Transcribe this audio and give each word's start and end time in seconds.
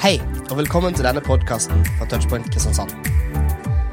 Hei, 0.00 0.16
og 0.50 0.56
velkommen 0.56 0.94
til 0.96 1.04
denne 1.04 1.20
podkasten 1.20 1.82
fra 1.98 2.06
Touchpoint 2.08 2.46
Kristiansand. 2.52 2.92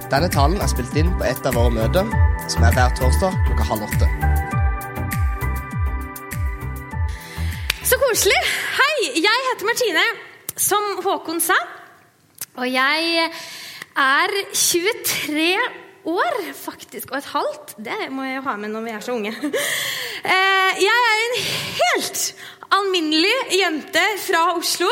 Denne 0.07 0.29
talen 0.31 0.61
er 0.63 0.69
spilt 0.71 0.95
inn 0.95 1.09
på 1.19 1.25
et 1.27 1.47
av 1.49 1.57
våre 1.57 1.73
møter, 1.75 2.07
som 2.47 2.63
er 2.63 2.75
hver 2.77 2.93
torsdag 2.95 3.35
klokka 3.49 3.65
halv 3.67 3.83
åtte. 3.89 4.07
Så 7.83 7.99
koselig. 8.05 8.39
Hei, 8.77 8.95
jeg 9.19 9.43
heter 9.49 9.67
Martine, 9.67 10.05
som 10.55 10.87
Håkon 11.03 11.43
sa. 11.43 11.59
Og 12.55 12.71
jeg 12.71 13.27
er 13.27 14.37
23 14.55 15.49
år, 16.07 16.39
faktisk, 16.55 17.11
og 17.11 17.19
et 17.19 17.31
halvt. 17.35 17.75
Det 17.83 17.99
må 18.15 18.23
jeg 18.29 18.39
jo 18.39 18.47
ha 18.47 18.55
med 18.63 18.71
når 18.71 18.87
vi 18.87 18.95
er 18.95 19.03
så 19.03 19.19
unge. 19.19 19.35
Eh, 20.27 20.79
Jeg 20.81 21.01
er 21.07 21.19
en 21.23 21.35
helt 21.77 22.21
alminnelig 22.73 23.33
jente 23.59 24.03
fra 24.25 24.43
Oslo. 24.57 24.89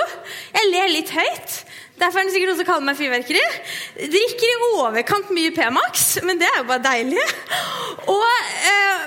Jeg 0.56 0.72
ler 0.72 0.94
litt 0.94 1.12
høyt. 1.16 1.58
Derfor 1.96 2.20
er 2.20 2.28
det 2.28 2.34
sikkert 2.36 2.52
noen 2.52 2.60
som 2.60 2.68
kaller 2.68 2.88
meg 2.90 2.98
fyrverkeri. 3.00 3.44
Drikker 4.16 4.50
i 4.52 4.56
overkant 4.82 5.30
mye 5.36 5.54
P-Max, 5.56 6.08
men 6.28 6.42
det 6.42 6.50
er 6.50 6.58
jo 6.60 6.68
bare 6.68 6.84
deilig. 6.84 7.28
Og 8.12 8.26
eh, 8.72 9.06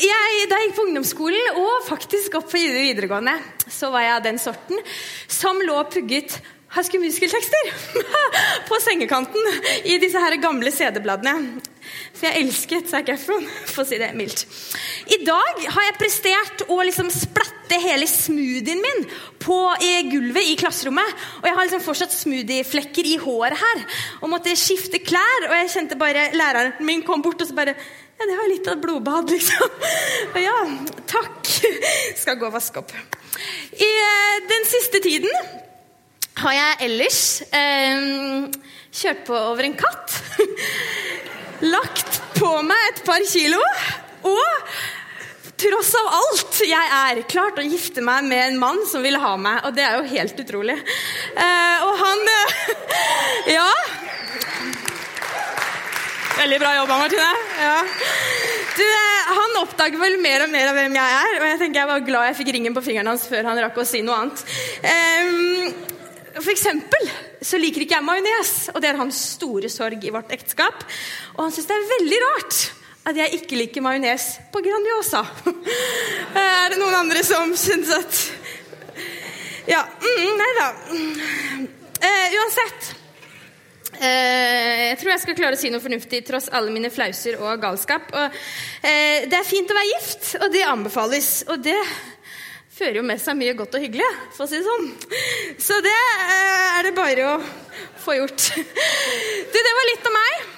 jeg, 0.00 0.46
da 0.48 0.60
jeg 0.60 0.70
gikk 0.70 0.78
på 0.78 0.86
ungdomsskolen, 0.88 1.60
og 1.60 1.84
faktisk 1.88 2.38
opp 2.40 2.48
på 2.52 2.62
videregående, 2.62 3.36
så 3.68 3.92
var 3.92 4.06
jeg 4.06 4.16
av 4.16 4.24
den 4.24 4.40
sorten 4.40 4.80
som 5.28 5.60
lå 5.66 5.76
pugget 5.92 6.40
School 6.70 7.02
Musical-tekster 7.02 7.72
på 8.68 8.78
sengekanten 8.80 9.48
i 9.90 9.98
disse 9.98 10.20
her 10.22 10.36
gamle 10.40 10.70
CD-bladene. 10.72 11.60
For 12.14 12.28
jeg 12.28 12.44
elsket 12.44 12.90
Zac 12.92 13.08
Efron, 13.10 13.46
for 13.66 13.82
å 13.82 13.88
si 13.88 13.98
det 13.98 14.12
mildt. 14.14 14.44
I 15.10 15.18
dag 15.26 15.64
har 15.74 15.86
jeg 15.88 15.98
prestert 15.98 16.62
å 16.70 16.78
liksom 16.86 17.10
splatte 17.10 17.78
hele 17.82 18.06
smoothien 18.06 18.82
min 18.82 19.02
på 19.42 19.56
gulvet 20.12 20.52
i 20.52 20.56
klasserommet. 20.60 21.16
Og 21.40 21.48
jeg 21.48 21.56
har 21.56 21.66
liksom 21.66 21.82
fortsatt 21.84 22.14
smoothieflekker 22.14 23.08
i 23.08 23.16
håret 23.22 23.58
her. 23.58 23.82
Og 24.20 24.30
måtte 24.30 24.54
skifte 24.58 25.02
klær. 25.02 25.48
Og 25.48 25.56
jeg 25.58 25.72
kjente 25.74 25.98
bare 25.98 26.28
læreren 26.36 26.78
min 26.86 27.02
kom 27.06 27.24
bort 27.24 27.42
og 27.42 27.50
så 27.50 27.56
bare 27.56 27.74
Ja, 28.20 28.26
det 28.28 28.36
var 28.36 28.50
litt 28.52 28.66
av 28.68 28.74
et 28.76 28.82
blodbad, 28.84 29.30
liksom. 29.32 29.76
Og 30.34 30.42
ja, 30.42 30.56
takk. 31.08 31.38
Skal 32.20 32.36
gå 32.36 32.50
og 32.50 32.52
vaske 32.52 32.82
opp. 32.82 32.92
I 33.72 33.88
eh, 33.88 34.42
den 34.50 34.66
siste 34.68 35.00
tiden 35.00 35.32
har 36.40 36.56
jeg 36.56 36.78
ellers 36.86 37.20
eh, 37.52 38.48
kjørt 38.90 39.26
på 39.28 39.36
over 39.36 39.66
en 39.66 39.76
katt. 39.78 40.16
Lagt 41.74 42.20
på 42.38 42.54
meg 42.64 42.88
et 42.92 43.04
par 43.06 43.24
kilo. 43.28 43.60
Og 44.30 44.74
tross 45.60 45.92
av 46.00 46.12
alt 46.16 46.60
jeg 46.64 46.92
er, 46.96 47.22
klart 47.28 47.60
å 47.60 47.64
gifte 47.64 48.04
meg 48.04 48.24
med 48.28 48.46
en 48.46 48.60
mann 48.60 48.80
som 48.88 49.04
ville 49.04 49.20
ha 49.20 49.34
meg. 49.40 49.60
Og 49.68 49.76
det 49.76 49.84
er 49.84 49.98
jo 49.98 50.12
helt 50.14 50.40
utrolig. 50.44 50.78
Eh, 51.36 51.86
og 51.86 51.96
han 52.00 52.30
eh, 52.36 52.62
Ja. 53.58 53.68
Veldig 56.40 56.58
bra 56.62 56.72
jobba, 56.78 56.96
Martine. 57.02 57.30
Ja. 57.60 57.76
Du, 58.78 58.84
eh, 58.86 59.30
han 59.36 59.60
oppdager 59.60 60.00
vel 60.00 60.16
mer 60.24 60.46
og 60.46 60.52
mer 60.54 60.70
av 60.70 60.78
hvem 60.78 60.96
jeg 60.96 61.16
er. 61.20 61.38
Og 61.42 61.48
jeg 61.50 61.62
tenker 61.66 61.82
jeg 61.82 61.92
var 61.92 62.04
glad 62.08 62.30
jeg 62.30 62.40
fikk 62.40 62.54
ringen 62.56 62.76
på 62.76 62.84
fingeren 62.86 63.12
hans 63.12 63.28
før 63.28 63.50
han 63.50 63.60
rakk 63.66 63.80
å 63.82 63.88
si 63.88 64.00
noe 64.06 64.22
annet. 64.22 64.44
Eh, 64.80 65.98
for 66.38 66.52
eksempel 66.52 67.08
så 67.42 67.58
liker 67.60 67.84
ikke 67.84 67.96
jeg 67.96 68.06
majones, 68.06 68.52
og 68.74 68.82
det 68.82 68.90
er 68.90 69.00
hans 69.00 69.18
store 69.36 69.70
sorg 69.72 70.04
i 70.04 70.12
vårt 70.14 70.32
ekteskap. 70.34 70.84
Og 71.36 71.46
han 71.46 71.54
syns 71.54 71.68
det 71.70 71.76
er 71.76 71.90
veldig 71.94 72.20
rart 72.26 72.60
at 73.10 73.16
jeg 73.16 73.40
ikke 73.40 73.58
liker 73.58 73.84
majones 73.84 74.26
på 74.52 74.62
Grandiosa. 74.64 75.24
er 76.44 76.72
det 76.72 76.80
noen 76.80 76.98
andre 77.00 77.24
som 77.26 77.56
syns 77.58 77.92
at 77.96 78.22
Ja. 79.70 79.84
Mm, 80.02 80.30
nei 80.38 80.50
da. 80.56 80.68
Eh, 82.00 82.38
uansett. 82.40 82.94
Eh, 84.00 84.80
jeg 84.88 84.96
tror 85.00 85.12
jeg 85.12 85.22
skal 85.22 85.36
klare 85.36 85.58
å 85.58 85.60
si 85.60 85.70
noe 85.70 85.84
fornuftig 85.84 86.22
tross 86.26 86.48
alle 86.56 86.72
mine 86.72 86.90
flauser 86.92 87.36
og 87.42 87.60
galskap. 87.62 88.08
Og, 88.16 88.38
eh, 88.82 89.28
det 89.28 89.36
er 89.36 89.46
fint 89.46 89.70
å 89.70 89.76
være 89.76 89.92
gift, 89.92 90.30
og 90.40 90.48
det 90.54 90.64
anbefales. 90.64 91.28
Og 91.52 91.60
det 91.62 91.76
fører 92.80 93.00
jo 93.00 93.04
med 93.04 93.20
seg 93.20 93.36
mye 93.36 93.56
godt 93.58 93.76
og 93.76 93.84
hyggelig, 93.84 94.06
for 94.36 94.46
å 94.46 94.48
si 94.48 94.60
det 94.60 94.64
sånn. 94.64 94.88
Så 95.60 95.76
det 95.84 95.96
eh, 95.96 96.78
er 96.78 96.88
det 96.88 96.94
bare 96.96 97.26
å 97.34 97.36
få 98.00 98.16
gjort. 98.16 98.46
Du, 99.52 99.58
det 99.58 99.74
var 99.76 99.88
litt 99.90 100.08
om 100.08 100.16
meg. 100.16 100.48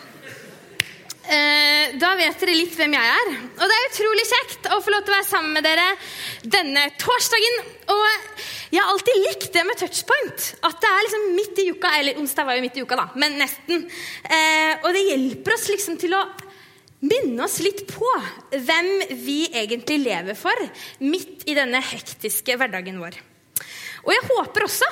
Eh, 1.33 1.95
da 2.03 2.13
vet 2.19 2.41
dere 2.43 2.55
litt 2.55 2.75
hvem 2.79 2.95
jeg 2.97 3.11
er. 3.17 3.33
Og 3.57 3.63
det 3.63 3.77
er 3.77 3.89
utrolig 3.89 4.27
kjekt 4.29 4.71
å 4.75 4.81
få 4.83 4.95
lov 4.95 5.05
til 5.05 5.15
å 5.15 5.17
være 5.17 5.29
sammen 5.29 5.57
med 5.57 5.67
dere 5.67 5.89
denne 6.55 6.87
torsdagen. 7.01 7.59
Og 7.95 8.05
jeg 8.75 8.81
har 8.81 8.91
alltid 8.93 9.21
likt 9.27 9.51
det 9.55 9.67
med 9.67 9.81
touchpoint. 9.81 10.49
At 10.67 10.79
det 10.83 10.91
er 10.91 11.07
liksom 11.07 11.29
midt 11.39 11.63
i 11.63 11.69
uka. 11.75 11.95
Eller 11.99 12.23
onsdag 12.23 12.49
var 12.49 12.59
jo 12.59 12.67
midt 12.67 12.79
i 12.79 12.87
uka, 12.87 12.99
da, 12.99 13.09
men 13.19 13.39
nesten. 13.41 13.87
Eh, 14.27 14.73
og 14.83 14.91
det 14.95 15.07
hjelper 15.11 15.59
oss 15.59 15.69
liksom 15.73 15.99
til 16.03 16.19
å 16.19 16.23
minne 17.03 17.45
oss 17.45 17.59
litt 17.65 17.85
på 17.91 18.09
hvem 18.53 18.91
vi 19.25 19.45
egentlig 19.51 20.01
lever 20.05 20.39
for 20.39 20.67
midt 21.03 21.47
i 21.51 21.57
denne 21.59 21.83
hektiske 21.83 22.57
hverdagen 22.59 23.01
vår. 23.03 23.17
Og 24.07 24.13
jeg 24.15 24.29
håper 24.31 24.67
også 24.67 24.91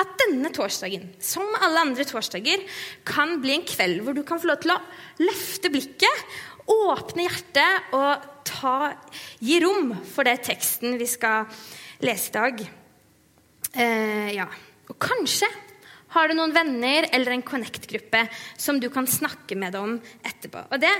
at 0.00 0.14
denne 0.22 0.48
torsdagen, 0.54 1.10
som 1.20 1.44
alle 1.60 1.82
andre 1.84 2.06
torsdager, 2.08 2.62
kan 3.04 3.36
bli 3.42 3.58
en 3.58 3.66
kveld 3.68 4.00
hvor 4.04 4.16
du 4.16 4.22
kan 4.26 4.40
få 4.40 4.48
lov 4.48 4.62
til 4.62 4.72
å 4.74 4.80
løfte 5.26 5.72
blikket, 5.72 6.24
åpne 6.70 7.26
hjertet 7.26 7.94
og 7.98 8.28
ta, 8.46 8.92
gi 9.42 9.58
rom 9.62 9.92
for 10.06 10.28
det 10.28 10.38
teksten 10.46 10.96
vi 11.00 11.08
skal 11.10 11.50
lese 12.04 12.30
i 12.30 12.36
dag. 12.36 12.62
Eh, 13.70 14.30
ja. 14.38 14.46
Og 14.90 14.96
kanskje 15.02 15.50
har 16.14 16.28
du 16.28 16.36
noen 16.36 16.54
venner 16.54 17.08
eller 17.14 17.34
en 17.34 17.44
Connect-gruppe 17.46 18.24
som 18.58 18.80
du 18.82 18.88
kan 18.92 19.06
snakke 19.08 19.58
med 19.58 19.74
deg 19.74 19.84
om 19.84 19.98
etterpå. 20.26 20.64
Og 20.70 20.82
det 20.82 20.92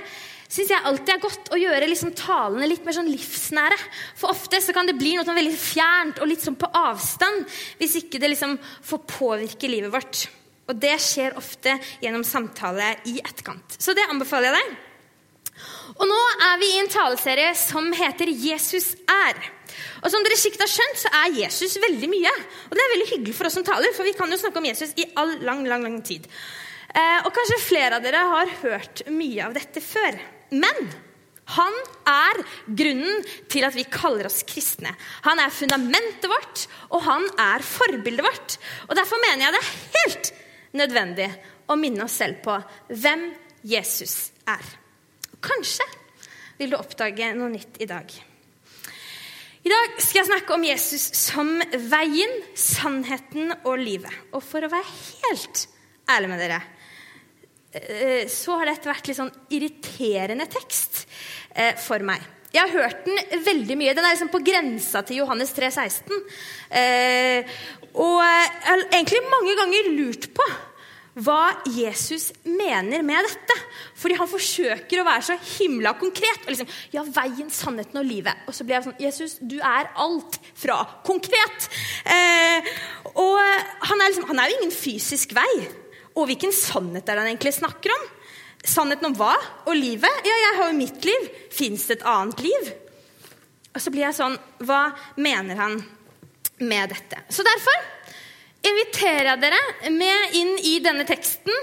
syns 0.51 0.73
jeg 0.73 0.87
alltid 0.87 1.15
er 1.15 1.23
godt 1.23 1.53
å 1.55 1.61
gjøre 1.61 1.89
liksom 1.91 2.13
talene 2.19 2.69
litt 2.71 2.85
mer 2.87 2.97
sånn 2.97 3.11
livsnære. 3.11 3.79
For 4.19 4.35
ofte 4.35 4.61
så 4.63 4.75
kan 4.77 4.89
det 4.89 4.99
bli 4.99 5.15
noe 5.17 5.27
sånn 5.27 5.39
veldig 5.39 5.57
fjernt 5.59 6.21
og 6.23 6.31
litt 6.31 6.45
sånn 6.45 6.59
på 6.61 6.71
avstand 6.81 7.47
hvis 7.81 7.99
ikke 8.03 8.23
det 8.23 8.35
liksom 8.35 8.59
får 8.59 9.03
påvirke 9.19 9.71
livet 9.71 9.95
vårt. 9.95 10.27
Og 10.71 10.79
det 10.79 10.95
skjer 11.03 11.35
ofte 11.39 11.75
gjennom 12.03 12.23
samtale 12.27 12.95
i 13.11 13.19
etterkant. 13.19 13.79
Så 13.79 13.95
det 13.97 14.07
anbefaler 14.11 14.51
jeg 14.51 14.61
deg. 14.61 14.79
Og 15.99 16.07
nå 16.09 16.19
er 16.47 16.61
vi 16.61 16.69
i 16.71 16.79
en 16.81 16.91
taleserie 16.91 17.51
som 17.59 17.91
heter 17.93 18.31
'Jesus 18.31 18.95
er'. 19.05 19.60
Og 20.03 20.13
som 20.13 20.25
dere 20.25 20.39
sikkert 20.41 20.65
har 20.67 20.73
skjønt, 20.73 21.03
så 21.03 21.13
er 21.21 21.37
Jesus 21.43 21.77
veldig 21.83 22.11
mye. 22.13 22.33
Og 22.69 22.75
det 22.77 22.85
er 22.85 22.95
veldig 22.95 23.11
hyggelig 23.13 23.37
for 23.37 23.49
oss 23.49 23.59
som 23.59 23.67
taler, 23.67 23.95
for 23.97 24.09
vi 24.09 24.17
kan 24.19 24.33
jo 24.33 24.41
snakke 24.41 24.61
om 24.61 24.69
Jesus 24.71 24.97
i 25.01 25.09
all 25.21 25.37
lang, 25.47 25.63
lang, 25.69 25.87
lang 25.87 26.01
tid. 26.07 26.27
Eh, 26.91 27.21
og 27.23 27.31
kanskje 27.35 27.61
flere 27.63 27.99
av 27.99 28.05
dere 28.05 28.25
har 28.33 28.57
hørt 28.65 29.05
mye 29.13 29.47
av 29.47 29.55
dette 29.57 29.83
før. 29.85 30.19
Men 30.51 30.91
han 31.57 31.77
er 32.07 32.43
grunnen 32.79 33.25
til 33.51 33.67
at 33.67 33.75
vi 33.75 33.87
kaller 33.91 34.29
oss 34.29 34.43
kristne. 34.47 34.93
Han 35.27 35.43
er 35.43 35.55
fundamentet 35.55 36.29
vårt, 36.31 36.67
og 36.95 37.05
han 37.07 37.27
er 37.43 37.65
forbildet 37.67 38.27
vårt. 38.27 38.59
Og 38.89 38.97
Derfor 38.99 39.23
mener 39.23 39.47
jeg 39.47 39.57
det 39.57 39.63
er 39.63 39.79
helt 39.99 40.33
nødvendig 40.81 41.31
å 41.71 41.79
minne 41.79 42.07
oss 42.07 42.19
selv 42.21 42.43
på 42.45 42.57
hvem 43.03 43.31
Jesus 43.67 44.31
er. 44.49 44.63
Kanskje 45.43 45.87
vil 46.61 46.75
du 46.75 46.79
oppdage 46.79 47.33
noe 47.37 47.51
nytt 47.53 47.81
i 47.83 47.89
dag. 47.89 48.30
I 49.61 49.69
dag 49.69 49.99
skal 50.01 50.23
jeg 50.23 50.29
snakke 50.31 50.55
om 50.57 50.63
Jesus 50.65 51.03
som 51.19 51.51
veien, 51.93 52.31
sannheten 52.57 53.53
og 53.69 53.75
livet. 53.77 54.15
Og 54.33 54.41
for 54.45 54.65
å 54.65 54.71
være 54.73 54.89
helt 54.89 55.67
ærlig 56.09 56.31
med 56.31 56.41
dere, 56.41 56.61
eh, 57.77 58.25
så 58.25 58.57
har 58.57 58.71
dette 58.71 58.89
vært 58.89 59.11
litt 59.11 59.19
sånn 59.19 59.35
irriterende 59.53 60.49
tekst 60.49 61.03
eh, 61.53 61.77
for 61.77 62.01
meg. 62.01 62.25
Jeg 62.51 62.65
har 62.65 62.73
hørt 62.73 63.05
den 63.05 63.45
veldig 63.45 63.77
mye. 63.79 63.93
Den 63.95 64.09
er 64.09 64.17
liksom 64.17 64.33
på 64.33 64.41
grensa 64.43 65.05
til 65.05 65.21
Johannes 65.21 65.53
3, 65.55 65.69
16. 65.77 66.25
Eh, 66.81 67.61
og 68.01 68.17
jeg 68.25 68.51
har 68.65 68.87
egentlig 68.89 69.21
mange 69.29 69.59
ganger 69.61 69.93
lurt 69.93 70.31
på 70.41 70.49
hva 71.19 71.57
Jesus 71.67 72.31
mener 72.47 73.03
med 73.07 73.27
dette. 73.27 73.57
Fordi 73.99 74.17
han 74.21 74.31
forsøker 74.31 75.01
å 75.01 75.07
være 75.09 75.27
så 75.27 75.37
himla 75.57 75.95
konkret. 75.99 76.45
og 76.45 76.53
liksom, 76.53 76.71
ja, 76.95 77.03
veien, 77.03 77.51
sannheten 77.51 78.01
og 78.01 78.07
livet. 78.07 78.47
Og 78.47 78.55
så 78.55 78.65
blir 78.65 78.79
jeg 78.79 78.87
sånn 78.87 79.03
Jesus, 79.03 79.37
du 79.41 79.59
er 79.59 79.91
alt 79.97 80.39
fra 80.55 80.79
konkret. 81.07 81.69
Eh, 82.05 82.71
og 83.15 83.39
han 83.39 84.01
er, 84.01 84.09
liksom, 84.09 84.29
han 84.31 84.43
er 84.43 84.51
jo 84.51 84.61
ingen 84.61 84.75
fysisk 84.75 85.35
vei. 85.37 85.51
Og 86.15 86.27
hvilken 86.31 86.55
sannhet 86.55 87.09
er 87.09 87.19
det 87.19 87.25
han 87.25 87.33
egentlig 87.33 87.57
snakker 87.59 87.95
om? 87.95 88.09
Sannheten 88.61 89.11
om 89.11 89.17
hva? 89.17 89.35
Og 89.67 89.75
livet? 89.77 90.27
Ja, 90.27 90.37
jeg 90.45 90.59
har 90.59 90.71
jo 90.71 90.79
mitt 90.79 91.07
liv. 91.07 91.31
Fins 91.55 91.87
det 91.89 92.01
et 92.01 92.09
annet 92.09 92.43
liv? 92.45 92.75
Og 93.71 93.83
så 93.83 93.93
blir 93.95 94.03
jeg 94.09 94.17
sånn 94.19 94.35
Hva 94.67 94.91
mener 95.23 95.59
han 95.61 95.77
med 96.61 96.91
dette? 96.93 97.23
Så 97.33 97.47
derfor 97.47 97.87
inviterer 98.67 99.33
jeg 99.33 99.43
dere 99.45 99.93
med 99.95 100.37
inn 100.41 100.55
i 100.69 100.77
denne 100.85 101.07
teksten, 101.09 101.55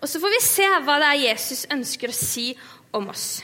og 0.00 0.10
så 0.10 0.20
får 0.20 0.34
vi 0.34 0.44
se 0.44 0.68
hva 0.84 0.98
det 1.00 1.10
er 1.10 1.24
Jesus 1.30 1.64
ønsker 1.72 2.12
å 2.12 2.16
si 2.16 2.50
om 2.94 3.08
oss. 3.12 3.42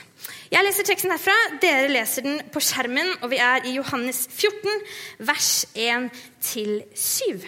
Jeg 0.51 0.65
leser 0.65 0.85
teksten 0.85 1.13
herfra, 1.13 1.35
dere 1.63 1.89
leser 1.89 2.25
den 2.27 2.41
på 2.51 2.61
skjermen, 2.63 3.13
og 3.23 3.31
vi 3.31 3.39
er 3.41 3.65
i 3.65 3.77
Johannes 3.77 4.25
14, 4.27 4.81
vers 5.25 5.51
1-7. 5.73 7.45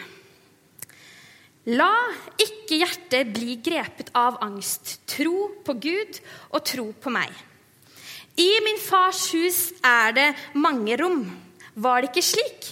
La 1.77 1.91
ikke 2.41 2.79
hjertet 2.81 3.29
bli 3.35 3.57
grepet 3.63 4.09
av 4.19 4.41
angst. 4.43 4.97
Tro 5.07 5.49
på 5.63 5.75
Gud 5.79 6.19
og 6.51 6.63
tro 6.67 6.89
på 6.91 7.13
meg. 7.13 7.31
I 8.39 8.49
min 8.65 8.79
fars 8.81 9.29
hus 9.31 9.59
er 9.85 10.15
det 10.15 10.29
mange 10.57 10.97
rom. 10.99 11.21
Var 11.75 12.01
det 12.01 12.11
ikke 12.11 12.25
slik? 12.25 12.71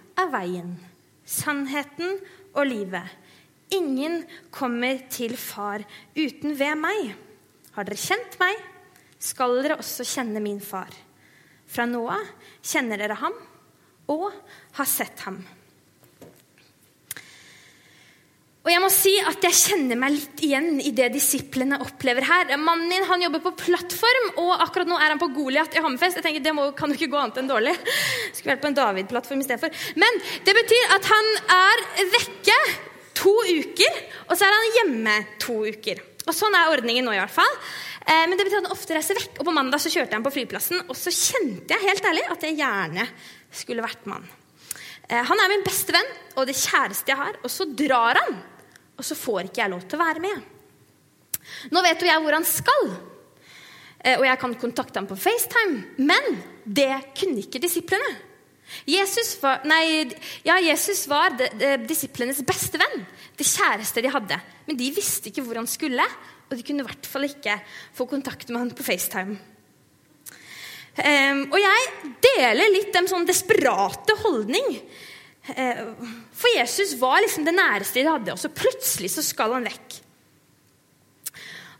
er 0.21 0.31
veien, 0.33 0.75
sannheten 1.25 2.19
og 2.53 2.65
livet.' 2.69 3.17
Ingen 3.71 4.25
kommer 4.51 4.99
til 5.07 5.37
Far 5.39 5.85
uten 6.11 6.57
ved 6.59 6.75
meg. 6.75 7.13
Har 7.71 7.87
dere 7.87 7.95
kjent 7.95 8.35
meg, 8.41 8.57
skal 9.15 9.61
dere 9.63 9.77
også 9.79 10.03
kjenne 10.03 10.41
min 10.43 10.59
far. 10.59 10.91
Fra 11.71 11.85
nå 11.87 12.01
av 12.11 12.25
kjenner 12.59 12.99
dere 12.99 13.15
ham 13.21 13.37
og 14.11 14.27
har 14.75 14.89
sett 14.89 15.23
ham. 15.23 15.39
Og 18.61 18.69
jeg 18.69 18.81
må 18.83 18.91
si 18.93 19.11
at 19.25 19.41
jeg 19.41 19.57
kjenner 19.57 19.97
meg 19.97 20.13
litt 20.13 20.41
igjen 20.45 20.75
i 20.85 20.91
det 20.93 21.07
disiplene 21.15 21.79
opplever 21.81 22.27
her. 22.27 22.51
Mannen 22.61 22.91
min 22.91 23.07
han 23.09 23.23
jobber 23.23 23.41
på 23.41 23.55
plattform, 23.57 24.27
og 24.43 24.51
akkurat 24.61 24.89
nå 24.89 24.99
er 25.01 25.15
han 25.15 25.21
på 25.21 25.31
Goliat 25.33 25.73
i 25.73 25.81
Hammerfest. 25.81 26.19
Jeg 26.19 26.27
tenker, 26.27 26.43
Det 26.45 26.53
må, 26.53 26.67
kan 26.77 26.93
jo 26.93 26.99
ikke 26.99 27.09
gå 27.09 27.17
annet 27.17 27.39
enn 27.41 27.49
dårlig. 27.49 27.73
Skulle 28.35 28.53
vært 28.53 28.61
på 28.61 28.69
en 28.69 28.77
David-plattform 28.77 29.41
istedenfor. 29.41 29.73
Men 29.97 30.21
det 30.45 30.53
betyr 30.59 30.93
at 30.93 31.09
han 31.09 31.31
er 31.55 31.83
vekke 32.13 32.57
to 33.17 33.33
uker, 33.49 33.97
og 34.27 34.35
så 34.37 34.45
er 34.45 34.57
han 34.57 34.75
hjemme 34.77 35.15
to 35.41 35.57
uker. 35.65 36.03
Og 36.27 36.37
Sånn 36.37 36.53
er 36.53 36.69
ordningen 36.69 37.09
nå, 37.09 37.15
i 37.17 37.21
hvert 37.21 37.33
fall. 37.33 37.57
Eh, 38.05 38.27
men 38.29 38.37
det 38.37 38.45
betyr 38.45 38.59
at 38.59 38.67
han 38.67 38.75
ofte 38.77 38.93
reiser 38.93 39.17
vekk. 39.17 39.41
Og 39.41 39.49
på 39.49 39.55
mandag 39.57 39.81
så 39.81 39.89
kjørte 39.89 40.13
jeg 40.13 40.19
han 40.19 40.27
på 40.27 40.35
flyplassen, 40.37 40.85
og 40.85 40.93
så 41.01 41.09
kjente 41.09 41.73
jeg 41.73 41.87
helt 41.89 42.11
ærlig 42.13 42.27
at 42.29 42.45
jeg 42.45 42.59
gjerne 42.61 43.09
skulle 43.57 43.89
vært 43.89 44.05
mann. 44.05 44.29
Eh, 45.09 45.25
han 45.27 45.43
er 45.43 45.49
min 45.51 45.65
beste 45.65 45.97
venn 45.97 46.13
og 46.37 46.45
det 46.47 46.55
kjæreste 46.61 47.11
jeg 47.11 47.19
har, 47.19 47.41
og 47.41 47.51
så 47.51 47.65
drar 47.67 48.21
han 48.21 48.37
og 49.01 49.05
så 49.05 49.17
får 49.17 49.49
ikke 49.49 49.63
jeg 49.63 49.73
lov 49.73 49.85
til 49.89 49.97
å 49.97 50.03
være 50.03 50.21
med. 50.21 50.41
Nå 51.73 51.81
vet 51.81 52.03
jo 52.03 52.09
jeg 52.09 52.21
hvor 52.21 52.37
han 52.37 52.45
skal, 52.45 52.91
eh, 54.03 54.19
og 54.19 54.25
jeg 54.27 54.41
kan 54.43 54.57
kontakte 54.61 55.01
ham 55.01 55.09
på 55.09 55.17
FaceTime. 55.17 55.79
Men 56.05 56.37
det 56.63 56.93
kunne 57.17 57.41
ikke 57.41 57.61
disiplene. 57.63 58.13
Jesus 58.87 59.33
var, 59.41 59.65
nei, 59.67 60.05
ja, 60.47 60.55
Jesus 60.63 61.03
var 61.11 61.33
de, 61.35 61.49
de, 61.59 61.73
disiplenes 61.89 62.39
beste 62.47 62.79
venn, 62.79 63.01
det 63.35 63.49
kjæreste 63.49 64.05
de 64.05 64.13
hadde. 64.13 64.37
Men 64.69 64.79
de 64.79 64.93
visste 64.95 65.31
ikke 65.31 65.43
hvor 65.43 65.59
han 65.59 65.67
skulle, 65.67 66.05
og 66.47 66.53
de 66.55 66.63
kunne 66.67 66.85
i 66.85 66.87
hvert 66.87 67.09
fall 67.09 67.25
ikke 67.27 67.57
få 67.97 68.07
kontakt 68.07 68.53
med 68.53 68.61
han 68.61 68.75
på 68.77 68.85
FaceTime. 68.85 69.39
Um, 70.91 71.45
og 71.47 71.55
jeg 71.55 72.13
deler 72.21 72.67
litt 72.67 72.91
den 72.93 73.07
sånn 73.07 73.25
desperate 73.27 74.15
holdning 74.21 74.75
Eh, 75.49 75.77
for 76.41 76.53
Jesus 76.57 76.95
var 76.99 77.21
liksom 77.21 77.45
det 77.45 77.53
næreste 77.55 78.01
de 78.01 78.09
hadde, 78.09 78.33
og 78.33 78.41
så 78.41 78.49
plutselig 78.53 79.11
så 79.13 79.23
skal 79.25 79.53
han 79.55 79.67
vekk. 79.69 79.99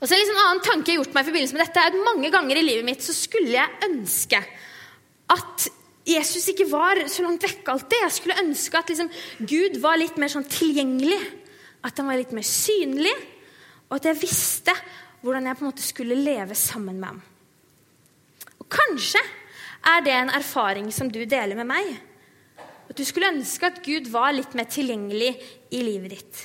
Og 0.01 0.09
så 0.09 0.17
liksom 0.17 0.37
En 0.37 0.47
annen 0.47 0.63
tanke 0.65 0.89
jeg 0.89 0.97
har 0.97 1.03
gjort 1.03 1.13
meg 1.15 1.25
i 1.25 1.29
forbindelse 1.29 1.57
med 1.57 1.63
dette, 1.65 1.81
er 1.81 1.91
at 1.91 2.05
mange 2.07 2.31
ganger 2.33 2.57
i 2.57 2.65
livet 2.65 2.87
mitt 2.87 3.05
så 3.05 3.13
skulle 3.15 3.53
jeg 3.53 3.89
ønske 3.89 4.41
at 5.31 5.67
Jesus 6.07 6.47
ikke 6.49 6.65
var 6.71 7.03
så 7.11 7.23
langt 7.23 7.43
vekk 7.45 7.69
alltid. 7.69 7.99
Jeg 8.01 8.15
skulle 8.15 8.39
ønske 8.41 8.79
at 8.79 8.89
liksom 8.89 9.11
Gud 9.47 9.77
var 9.83 9.99
litt 10.01 10.17
mer 10.19 10.31
sånn 10.33 10.47
tilgjengelig. 10.49 11.19
At 11.85 12.01
han 12.01 12.09
var 12.09 12.17
litt 12.19 12.33
mer 12.35 12.45
synlig. 12.45 13.13
Og 13.89 13.99
at 13.99 14.09
jeg 14.09 14.19
visste 14.23 14.73
hvordan 15.21 15.45
jeg 15.45 15.59
på 15.59 15.63
en 15.63 15.69
måte 15.69 15.85
skulle 15.85 16.17
leve 16.17 16.57
sammen 16.57 16.97
med 16.97 17.11
ham. 17.11 17.21
Og 18.57 18.65
Kanskje 18.73 19.21
er 19.91 20.01
det 20.05 20.15
en 20.17 20.33
erfaring 20.33 20.89
som 20.93 21.09
du 21.13 21.21
deler 21.21 21.57
med 21.59 21.69
meg. 21.69 21.93
At 22.91 22.99
du 22.99 23.07
skulle 23.07 23.31
ønske 23.31 23.69
at 23.69 23.79
Gud 23.85 24.09
var 24.11 24.33
litt 24.35 24.51
mer 24.57 24.67
tilgjengelig 24.67 25.31
i 25.71 25.79
livet 25.79 26.11
ditt. 26.17 26.39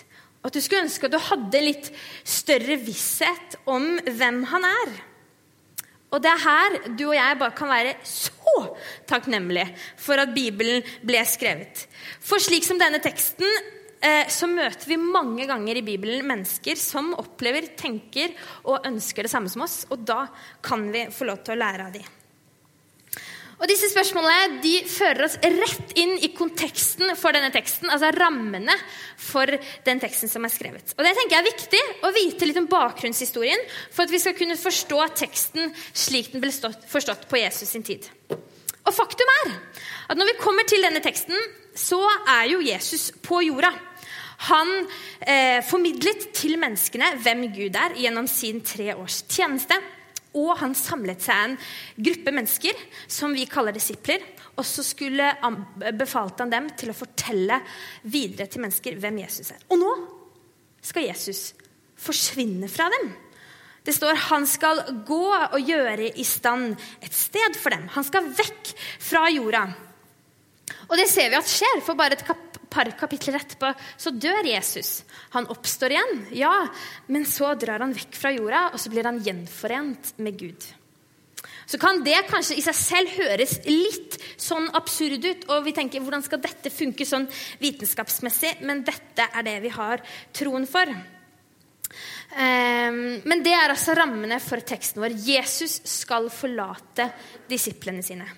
At 0.46 0.54
du 0.54 0.62
skulle 0.62 0.84
ønske 0.86 1.08
at 1.08 1.14
du 1.16 1.18
hadde 1.18 1.62
litt 1.64 1.88
større 2.22 2.76
visshet 2.78 3.56
om 3.66 3.96
hvem 4.06 4.44
han 4.52 4.66
er. 4.68 4.92
Og 6.14 6.22
det 6.22 6.30
er 6.30 6.44
her 6.44 6.76
du 6.94 7.08
og 7.08 7.16
jeg 7.16 7.38
bare 7.40 7.56
kan 7.58 7.72
være 7.72 7.96
så 8.06 8.60
takknemlige 9.10 9.66
for 9.98 10.22
at 10.22 10.30
Bibelen 10.36 10.86
ble 11.02 11.24
skrevet. 11.26 11.82
For 12.22 12.38
slik 12.42 12.64
som 12.64 12.78
denne 12.78 13.02
teksten 13.02 13.48
eh, 13.98 14.30
så 14.30 14.46
møter 14.46 14.86
vi 14.86 15.00
mange 15.02 15.48
ganger 15.50 15.80
i 15.80 15.84
Bibelen 15.84 16.22
mennesker 16.30 16.78
som 16.78 17.10
opplever, 17.18 17.72
tenker 17.74 18.38
og 18.70 18.86
ønsker 18.86 19.26
det 19.26 19.34
samme 19.34 19.50
som 19.50 19.66
oss. 19.66 19.82
Og 19.90 20.06
da 20.06 20.28
kan 20.62 20.86
vi 20.94 21.08
få 21.10 21.26
lov 21.26 21.42
til 21.42 21.58
å 21.58 21.60
lære 21.64 21.90
av 21.90 21.98
dem. 21.98 22.15
Og 23.56 23.70
Disse 23.70 23.88
spørsmålene 23.88 24.58
de 24.60 24.74
fører 24.90 25.24
oss 25.24 25.38
rett 25.40 25.94
inn 25.96 26.12
i 26.20 26.28
konteksten 26.36 27.08
for 27.16 27.32
denne 27.32 27.48
teksten. 27.54 27.88
Altså 27.92 28.10
rammene 28.12 28.74
for 29.20 29.48
den 29.86 30.02
teksten 30.02 30.28
som 30.28 30.44
er 30.44 30.52
skrevet. 30.52 30.92
Og 30.96 31.04
Det 31.04 31.14
tenker 31.16 31.38
jeg 31.38 31.42
er 31.42 31.48
viktig 31.48 31.82
å 32.04 32.12
vite 32.16 32.48
litt 32.48 32.60
om 32.60 32.68
bakgrunnshistorien 32.68 33.64
for 33.86 34.04
at 34.04 34.12
vi 34.12 34.20
skal 34.20 34.36
kunne 34.36 34.58
forstå 34.60 35.00
teksten 35.22 35.72
slik 35.96 36.34
den 36.34 36.44
ble 36.44 36.52
stått, 36.52 36.84
forstått 36.90 37.24
på 37.30 37.40
Jesus 37.40 37.72
sin 37.72 37.86
tid. 37.86 38.04
Og 38.86 38.94
Faktum 38.94 39.32
er 39.40 39.56
at 40.12 40.20
når 40.20 40.34
vi 40.34 40.38
kommer 40.42 40.68
til 40.68 40.84
denne 40.84 41.00
teksten, 41.02 41.36
så 41.76 41.98
er 42.28 42.52
jo 42.52 42.62
Jesus 42.64 43.08
på 43.24 43.40
jorda. 43.48 43.72
Han 44.52 44.68
eh, 45.24 45.64
formidlet 45.64 46.28
til 46.36 46.58
menneskene 46.60 47.14
hvem 47.24 47.46
Gud 47.56 47.76
er 47.80 47.96
gjennom 47.96 48.28
sin 48.28 48.60
tre 48.64 48.92
års 48.92 49.22
tjeneste 49.32 49.80
og 50.36 50.56
han 50.60 50.76
samlet 50.76 51.24
seg 51.24 51.42
en 51.42 51.56
gruppe 52.08 52.34
mennesker 52.34 52.86
som 53.08 53.34
vi 53.36 53.48
kaller 53.50 53.76
disipler. 53.76 54.22
Og 54.56 54.64
så 54.64 54.84
skulle 54.86 55.32
befalte 55.96 56.44
han 56.44 56.52
dem 56.52 56.70
til 56.78 56.92
å 56.92 56.96
fortelle 56.96 57.60
videre 58.08 58.48
til 58.48 58.64
mennesker 58.64 58.96
hvem 59.00 59.20
Jesus 59.24 59.52
er. 59.52 59.64
Og 59.68 59.80
nå 59.80 59.92
skal 60.84 61.08
Jesus 61.08 61.50
forsvinne 62.00 62.68
fra 62.70 62.88
dem. 62.92 63.10
Det 63.86 63.94
står 63.94 64.18
han 64.30 64.46
skal 64.50 64.80
gå 65.06 65.24
og 65.30 65.60
gjøre 65.62 66.08
i 66.18 66.24
stand 66.26 66.74
et 67.04 67.14
sted 67.14 67.58
for 67.60 67.74
dem. 67.74 67.86
Han 67.94 68.06
skal 68.06 68.32
vekk 68.34 68.72
fra 68.98 69.26
jorda. 69.30 69.66
Og 70.88 70.96
det 70.98 71.06
ser 71.10 71.30
vi 71.30 71.38
at 71.38 71.50
skjer, 71.50 71.82
for 71.86 71.98
bare 71.98 72.16
et 72.18 72.24
kap 72.26 72.45
par 72.76 72.90
kapitler 73.00 73.40
etterpå 73.40 73.72
så 73.96 74.12
dør 74.12 74.46
Jesus. 74.46 75.00
Han 75.34 75.48
oppstår 75.52 75.96
igjen, 75.96 76.18
ja, 76.36 76.54
men 77.12 77.24
så 77.28 77.54
drar 77.58 77.84
han 77.84 77.94
vekk 77.96 78.18
fra 78.20 78.34
jorda, 78.36 78.66
og 78.72 78.82
så 78.82 78.92
blir 78.92 79.08
han 79.08 79.22
gjenforent 79.24 80.16
med 80.20 80.38
Gud. 80.40 80.68
Så 81.66 81.80
kan 81.82 81.98
det 82.06 82.28
kanskje 82.28 82.60
i 82.60 82.62
seg 82.62 82.76
selv 82.78 83.16
høres 83.16 83.56
litt 83.66 84.14
sånn 84.38 84.68
absurd 84.78 85.24
ut, 85.24 85.48
og 85.50 85.64
vi 85.66 85.74
tenker 85.74 86.02
hvordan 86.04 86.22
skal 86.22 86.42
dette 86.42 86.70
funke 86.70 87.06
sånn 87.08 87.26
vitenskapsmessig? 87.62 88.60
Men 88.66 88.84
dette 88.86 89.26
er 89.26 89.46
det 89.46 89.58
vi 89.64 89.74
har 89.74 90.04
troen 90.36 90.68
for. 90.70 90.94
Ehm, 92.36 93.02
men 93.26 93.42
det 93.42 93.54
er 93.56 93.72
altså 93.72 93.96
rammene 93.98 94.38
for 94.42 94.62
teksten 94.62 95.02
vår. 95.02 95.18
Jesus 95.26 95.80
skal 95.90 96.30
forlate 96.30 97.10
disiplene 97.50 98.04
sine. 98.04 98.28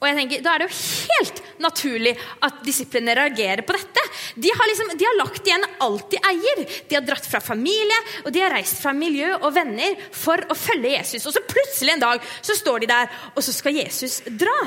Og 0.00 0.06
jeg 0.08 0.16
tenker, 0.16 0.40
Da 0.40 0.54
er 0.54 0.62
det 0.62 0.70
jo 0.70 0.78
helt 1.12 1.40
naturlig 1.60 2.14
at 2.46 2.62
disiplene 2.64 3.14
reagerer 3.18 3.60
på 3.68 3.76
dette. 3.76 4.04
De 4.40 4.48
har, 4.48 4.68
liksom, 4.70 4.94
de 4.96 5.04
har 5.04 5.18
lagt 5.18 5.44
igjen 5.44 5.66
alt 5.84 6.06
de 6.10 6.20
eier. 6.30 6.62
De 6.88 6.96
har 6.96 7.04
dratt 7.04 7.26
fra 7.28 7.42
familie 7.44 7.98
og 8.24 8.30
de 8.32 8.42
har 8.42 8.52
reist 8.54 8.80
fra 8.80 8.92
miljø 8.96 9.28
og 9.38 9.50
venner 9.54 9.98
for 10.14 10.40
å 10.50 10.56
følge 10.56 10.94
Jesus. 10.96 11.26
Og 11.28 11.34
så 11.34 11.44
plutselig 11.46 11.94
en 11.94 12.04
dag 12.04 12.30
så 12.40 12.56
står 12.56 12.84
de 12.84 12.90
der, 12.90 13.10
og 13.34 13.44
så 13.44 13.54
skal 13.54 13.76
Jesus 13.76 14.20
dra. 14.26 14.58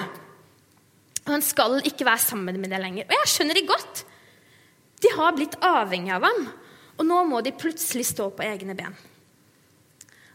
Og 1.23 1.31
Han 1.31 1.45
skal 1.45 1.79
ikke 1.87 2.05
være 2.07 2.25
sammen 2.25 2.59
med 2.59 2.69
dem 2.69 2.83
lenger. 2.83 3.07
Og 3.07 3.15
jeg 3.17 3.31
skjønner 3.31 3.57
de 3.57 3.65
godt. 3.69 4.03
De 5.03 5.11
har 5.17 5.33
blitt 5.35 5.57
avhengig 5.63 6.13
av 6.15 6.23
ham, 6.27 6.45
og 6.97 7.07
nå 7.07 7.23
må 7.27 7.41
de 7.43 7.55
plutselig 7.57 8.05
stå 8.11 8.29
på 8.35 8.45
egne 8.45 8.75
ben. 8.77 8.93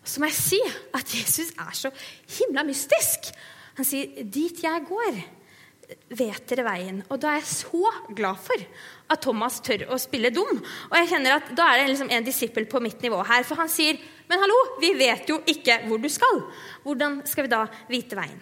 Og 0.02 0.11
så 0.11 0.21
må 0.21 0.28
jeg 0.28 0.40
si 0.40 0.59
at 0.97 1.14
Jesus 1.14 1.55
er 1.57 1.73
så 1.76 1.93
himla 2.38 2.64
mystisk. 2.69 3.31
Han 3.78 3.87
sier, 3.87 4.25
'Dit 4.25 4.62
jeg 4.64 4.87
går, 4.88 5.18
vet 6.18 6.47
dere 6.50 6.66
veien.' 6.66 7.02
Og 7.08 7.20
da 7.23 7.30
er 7.30 7.40
jeg 7.40 7.50
så 7.62 7.92
glad 8.11 8.37
for 8.42 8.66
at 9.08 9.23
Thomas 9.23 9.61
tør 9.62 9.87
å 9.94 9.99
spille 10.02 10.35
dum. 10.35 10.58
Og 10.90 10.97
jeg 10.99 11.08
kjenner 11.14 11.38
at 11.38 11.54
Da 11.54 11.70
er 11.70 11.78
det 11.78 11.94
liksom 11.94 12.11
en 12.11 12.26
disippel 12.26 12.66
på 12.66 12.82
mitt 12.82 13.00
nivå 13.02 13.23
her. 13.25 13.47
For 13.47 13.54
han 13.54 13.68
sier, 13.68 13.97
'Men 14.28 14.38
hallo, 14.38 14.80
vi 14.80 14.92
vet 14.99 15.28
jo 15.28 15.40
ikke 15.47 15.87
hvor 15.87 16.02
du 16.02 16.08
skal.' 16.08 16.42
Hvordan 16.85 17.26
skal 17.26 17.44
vi 17.44 17.54
da 17.54 17.66
vite 17.88 18.16
veien? 18.16 18.40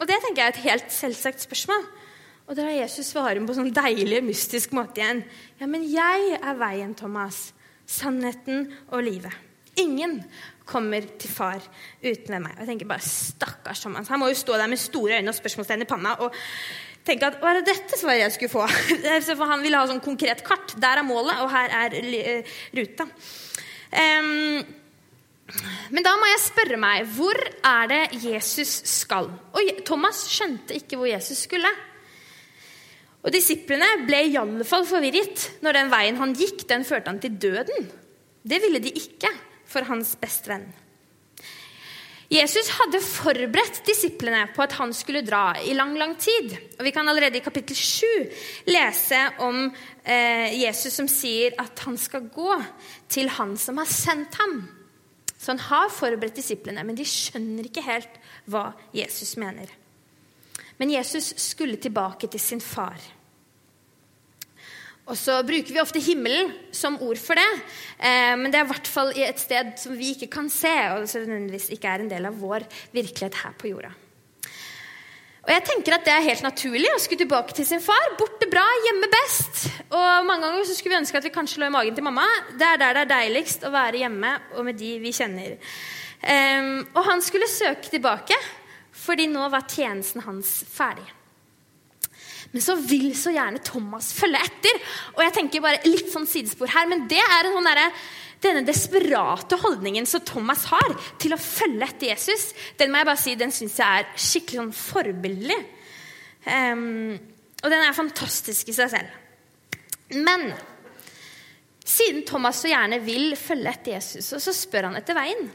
Og 0.00 0.06
Det 0.06 0.20
tenker 0.20 0.42
jeg 0.42 0.46
er 0.46 0.58
et 0.58 0.70
helt 0.70 0.90
selvsagt 0.90 1.40
spørsmål. 1.40 1.86
Og 2.48 2.56
da 2.56 2.66
har 2.66 2.82
Jesus 2.82 3.06
svarer 3.06 3.40
på 3.40 3.54
en 3.54 3.64
sånn 3.64 3.72
deilig, 3.72 4.20
mystisk 4.22 4.74
måte 4.76 5.00
igjen. 5.00 5.24
Ja, 5.60 5.66
men 5.66 5.86
jeg 5.88 6.38
er 6.42 6.58
veien, 6.60 6.94
Thomas. 6.94 7.52
Sannheten 7.86 8.72
og 8.90 9.04
livet. 9.04 9.32
Ingen 9.80 10.24
kommer 10.64 11.04
til 11.20 11.30
far 11.30 11.60
uten 12.02 12.32
ved 12.32 12.40
meg. 12.40 12.54
Og 12.56 12.64
jeg 12.64 12.70
tenker 12.72 12.88
bare, 12.88 13.04
stakkars 13.04 13.84
Thomas. 13.84 14.10
Han 14.12 14.22
må 14.22 14.30
jo 14.30 14.38
stå 14.38 14.58
der 14.60 14.70
med 14.70 14.80
store 14.80 15.18
øyne 15.20 15.32
og 15.32 15.36
spørsmålstegn 15.36 15.84
i 15.84 15.88
panna 15.88 16.14
og 16.24 16.36
tenke 17.04 17.28
at 17.28 17.36
hva 17.40 17.52
er 17.52 17.60
det 17.60 17.74
dette 17.74 17.98
svaret 18.00 18.22
jeg 18.22 18.36
skulle 18.36 18.54
få? 18.54 18.64
For 19.40 19.50
han 19.50 19.64
ville 19.64 19.80
ha 19.80 19.90
sånn 19.90 20.04
konkret 20.04 20.44
kart. 20.46 20.76
Der 20.80 21.02
er 21.02 21.06
målet, 21.06 21.36
og 21.44 21.52
her 21.52 21.76
er 21.84 21.98
eh, 22.00 22.56
ruta. 22.76 23.08
Um, 23.94 24.64
men 25.92 26.04
da 26.04 26.14
må 26.18 26.28
jeg 26.30 26.44
spørre 26.46 26.78
meg 26.80 27.04
hvor 27.14 27.36
er 27.36 27.90
det 27.90 28.02
Jesus 28.24 28.78
skal? 28.88 29.28
Og 29.52 29.82
Thomas 29.84 30.24
skjønte 30.32 30.76
ikke 30.78 30.98
hvor 30.98 31.10
Jesus 31.10 31.44
skulle. 31.44 31.70
Og 33.24 33.32
Disiplene 33.32 34.06
ble 34.08 34.22
i 34.28 34.38
alle 34.40 34.64
fall 34.68 34.84
forvirret 34.88 35.46
når 35.64 35.78
den 35.78 35.92
veien 35.92 36.20
han 36.20 36.32
gikk, 36.36 36.64
den 36.68 36.84
førte 36.88 37.12
han 37.12 37.20
til 37.22 37.36
døden. 37.40 37.90
Det 38.44 38.60
ville 38.64 38.80
de 38.84 38.92
ikke 39.00 39.30
for 39.74 39.86
hans 39.90 40.14
bestevenn. 40.20 40.70
Jesus 42.32 42.70
hadde 42.78 43.02
forberedt 43.04 43.82
disiplene 43.86 44.46
på 44.54 44.64
at 44.64 44.74
han 44.78 44.94
skulle 44.96 45.22
dra 45.26 45.58
i 45.60 45.74
lang 45.76 45.92
lang 45.98 46.14
tid. 46.18 46.54
Og 46.78 46.84
Vi 46.86 46.92
kan 46.94 47.08
allerede 47.08 47.38
i 47.38 47.44
kapittel 47.44 47.76
7 47.76 48.06
lese 48.70 49.20
om 49.44 49.68
eh, 50.02 50.54
Jesus 50.56 50.96
som 50.96 51.08
sier 51.10 51.54
at 51.60 51.84
han 51.84 51.98
skal 52.00 52.30
gå 52.32 52.56
til 53.12 53.28
han 53.36 53.54
som 53.60 53.78
har 53.78 53.90
sendt 53.90 54.40
ham. 54.40 54.56
Så 55.36 55.52
han 55.52 55.60
har 55.68 55.92
forberedt 55.92 56.40
disiplene, 56.40 56.82
men 56.82 56.96
de 56.96 57.04
skjønner 57.04 57.68
ikke 57.68 57.84
helt 57.84 58.16
hva 58.48 58.70
Jesus 58.96 59.36
mener. 59.36 59.68
Men 60.80 60.94
Jesus 60.96 61.34
skulle 61.38 61.76
tilbake 61.76 62.30
til 62.32 62.40
sin 62.40 62.64
far. 62.64 62.98
Og 65.04 65.18
så 65.20 65.42
bruker 65.44 65.74
vi 65.74 65.82
ofte 65.82 66.00
himmelen 66.00 66.52
som 66.72 66.96
ord 67.04 67.18
for 67.20 67.36
det, 67.36 67.48
eh, 67.98 68.32
men 68.40 68.48
det 68.48 68.60
er 68.60 68.64
i 68.64 68.70
hvert 68.70 68.88
fall 68.88 69.10
et 69.12 69.40
sted 69.40 69.74
som 69.80 69.92
vi 69.98 70.14
ikke 70.14 70.30
kan 70.32 70.48
se, 70.48 70.72
og 70.94 71.04
som 71.10 71.26
nødvendigvis 71.26 71.68
ikke 71.76 71.90
er 71.90 72.04
en 72.04 72.08
del 72.08 72.30
av 72.30 72.38
vår 72.40 72.64
virkelighet 72.94 73.36
her 73.42 73.52
på 73.60 73.74
jorda. 73.74 73.92
Og 75.44 75.50
jeg 75.52 75.64
tenker 75.68 75.92
at 75.92 76.06
Det 76.06 76.12
er 76.12 76.24
helt 76.24 76.44
naturlig 76.44 76.88
å 76.94 77.00
skulle 77.02 77.20
tilbake 77.20 77.52
til 77.52 77.66
sin 77.68 77.82
far. 77.84 78.14
Borte 78.16 78.48
bra, 78.48 78.64
hjemme 78.86 79.10
best. 79.12 79.66
Og 79.90 80.24
Mange 80.24 80.46
ganger 80.46 80.64
så 80.64 80.76
skulle 80.76 80.94
vi 80.94 81.02
ønske 81.02 81.20
at 81.20 81.26
vi 81.26 81.34
kanskje 81.34 81.60
lå 81.60 81.68
i 81.68 81.74
magen 81.74 81.98
til 81.98 82.06
mamma. 82.06 82.24
Det 82.56 82.64
er 82.64 82.80
der 82.80 82.96
det 82.96 83.02
er 83.04 83.10
deiligst 83.12 83.66
å 83.68 83.72
være 83.74 84.00
hjemme 84.00 84.30
og 84.56 84.64
med 84.64 84.80
de 84.80 84.94
vi 85.02 85.12
kjenner. 85.12 85.58
Um, 86.24 86.86
og 86.94 87.02
han 87.04 87.20
skulle 87.20 87.50
søke 87.52 87.92
tilbake, 87.92 88.38
fordi 88.96 89.28
nå 89.28 89.44
var 89.52 89.68
tjenesten 89.68 90.24
hans 90.24 90.62
ferdig. 90.72 91.04
Men 92.54 92.62
så 92.62 92.76
vil 92.78 93.08
så 93.18 93.32
gjerne 93.34 93.62
Thomas 93.66 94.12
følge 94.14 94.38
etter. 94.38 94.76
Og 95.16 95.24
jeg 95.24 95.34
tenker 95.34 95.64
bare 95.64 95.82
litt 95.88 96.12
sånn 96.12 96.28
sidespor 96.30 96.70
her, 96.70 96.86
men 96.90 97.08
det 97.10 97.18
er 97.18 97.50
sånn 97.50 97.66
derre 97.66 97.88
denne 98.44 98.64
desperate 98.66 99.58
holdningen 99.62 100.06
som 100.06 100.22
Thomas 100.26 100.66
har 100.68 100.94
til 101.22 101.34
å 101.34 101.40
følge 101.40 101.86
etter 101.86 102.10
Jesus, 102.10 102.50
den 102.76 102.92
må 102.92 103.00
jeg 103.00 103.08
bare 103.08 103.22
si, 103.22 103.36
den 103.40 103.54
syns 103.54 103.78
jeg 103.80 104.02
er 104.02 104.10
skikkelig 104.20 104.60
sånn 104.60 104.74
forbilledlig. 104.76 105.58
Um, 106.44 107.14
og 107.62 107.72
den 107.72 107.80
er 107.86 107.96
fantastisk 107.96 108.68
i 108.68 108.76
seg 108.76 108.92
selv. 108.92 109.20
Men 110.20 110.50
siden 111.84 112.24
Thomas 112.28 112.60
så 112.60 112.68
gjerne 112.68 113.00
vil 113.04 113.32
følge 113.40 113.72
etter 113.72 113.96
Jesus, 113.96 114.28
så 114.28 114.56
spør 114.56 114.90
han 114.90 114.98
etter 115.00 115.16
veien. 115.16 115.48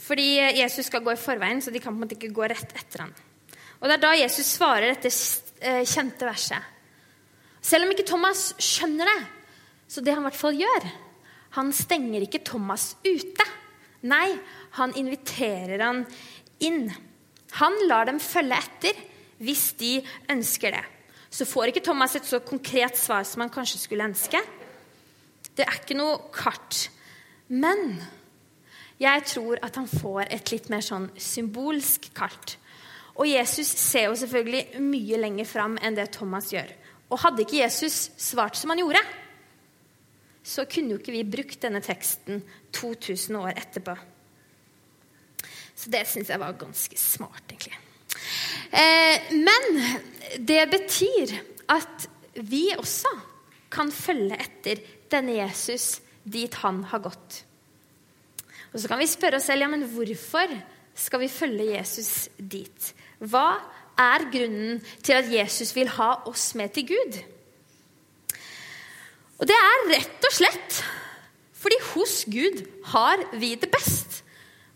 Fordi 0.00 0.26
Jesus 0.58 0.88
skal 0.90 1.04
gå 1.06 1.14
i 1.14 1.20
forveien, 1.20 1.62
så 1.62 1.70
de 1.70 1.82
kan 1.82 1.94
på 1.94 2.00
en 2.00 2.02
måte 2.02 2.16
ikke 2.18 2.34
gå 2.34 2.48
rett 2.50 2.74
etter 2.74 3.04
ham. 3.04 3.12
Og 3.80 3.88
Det 3.88 3.94
er 3.94 4.02
da 4.02 4.10
Jesus 4.18 4.56
svarer 4.58 4.90
dette 4.90 5.12
kjente 5.60 6.26
verset. 6.28 6.62
Selv 7.60 7.84
om 7.84 7.92
ikke 7.92 8.06
Thomas 8.08 8.50
skjønner 8.62 9.08
det, 9.10 9.20
så 9.90 10.02
det 10.04 10.14
han 10.14 10.22
i 10.22 10.28
hvert 10.28 10.38
fall 10.38 10.56
gjør 10.56 10.84
Han 11.58 11.72
stenger 11.74 12.22
ikke 12.22 12.44
Thomas 12.46 12.94
ute. 13.02 13.44
Nei, 14.06 14.38
han 14.78 14.94
inviterer 14.94 15.82
han 15.82 16.04
inn. 16.62 16.84
Han 17.58 17.74
lar 17.90 18.06
dem 18.06 18.20
følge 18.22 18.54
etter 18.54 19.00
hvis 19.42 19.72
de 19.80 19.96
ønsker 20.30 20.76
det. 20.76 20.84
Så 21.30 21.46
får 21.48 21.72
ikke 21.72 21.82
Thomas 21.88 22.14
et 22.14 22.28
så 22.28 22.38
konkret 22.44 22.98
svar 22.98 23.26
som 23.26 23.42
han 23.42 23.50
kanskje 23.50 23.82
skulle 23.82 24.06
ønske. 24.06 24.38
Det 25.58 25.66
er 25.66 25.82
ikke 25.82 25.98
noe 25.98 26.20
kart. 26.34 26.86
Men 27.50 27.98
jeg 29.00 29.26
tror 29.26 29.58
at 29.64 29.74
han 29.74 29.90
får 29.90 30.28
et 30.30 30.54
litt 30.54 30.70
mer 30.70 30.86
sånn 30.86 31.10
symbolsk 31.18 32.10
kart. 32.14 32.59
Og 33.20 33.28
Jesus 33.28 33.68
ser 33.76 34.08
jo 34.08 34.16
selvfølgelig 34.16 34.80
mye 34.80 35.18
lenger 35.20 35.48
fram 35.48 35.76
enn 35.84 35.98
det 35.98 36.08
Thomas 36.16 36.48
gjør. 36.54 36.70
Og 37.10 37.20
hadde 37.20 37.44
ikke 37.44 37.60
Jesus 37.60 38.08
svart 38.20 38.56
som 38.56 38.72
han 38.72 38.80
gjorde, 38.80 39.02
så 40.46 40.64
kunne 40.64 40.94
jo 40.94 41.00
ikke 41.00 41.12
vi 41.12 41.26
brukt 41.28 41.60
denne 41.60 41.82
teksten 41.84 42.40
2000 42.72 43.36
år 43.36 43.52
etterpå. 43.52 43.96
Så 45.76 45.92
det 45.92 46.06
syns 46.08 46.30
jeg 46.32 46.40
var 46.40 46.56
ganske 46.60 46.96
smart, 47.00 47.44
egentlig. 47.52 47.76
Eh, 48.70 49.30
men 49.36 49.68
det 50.46 50.62
betyr 50.72 51.34
at 51.72 52.08
vi 52.40 52.70
også 52.76 53.12
kan 53.72 53.92
følge 53.94 54.38
etter 54.40 54.80
denne 55.12 55.36
Jesus 55.38 56.00
dit 56.24 56.54
han 56.62 56.82
har 56.90 57.04
gått. 57.04 57.42
Og 58.70 58.80
så 58.80 58.90
kan 58.90 59.00
vi 59.00 59.08
spørre 59.10 59.40
oss 59.40 59.48
selv 59.50 59.66
ja, 59.66 59.70
men 59.72 59.86
hvorfor 59.92 60.52
skal 60.94 61.22
vi 61.24 61.30
følge 61.32 61.72
Jesus 61.74 62.28
dit? 62.38 62.92
Hva 63.20 63.48
er 64.00 64.24
grunnen 64.32 64.80
til 65.04 65.18
at 65.18 65.28
Jesus 65.32 65.74
vil 65.76 65.90
ha 65.98 66.14
oss 66.30 66.54
med 66.56 66.72
til 66.76 66.88
Gud? 66.94 67.20
Og 69.40 69.48
det 69.48 69.56
er 69.56 69.86
rett 69.94 70.26
og 70.28 70.36
slett 70.36 70.80
fordi 71.60 71.76
hos 71.90 72.22
Gud 72.32 72.62
har 72.94 73.20
vi 73.36 73.52
det 73.60 73.68
best. 73.68 74.22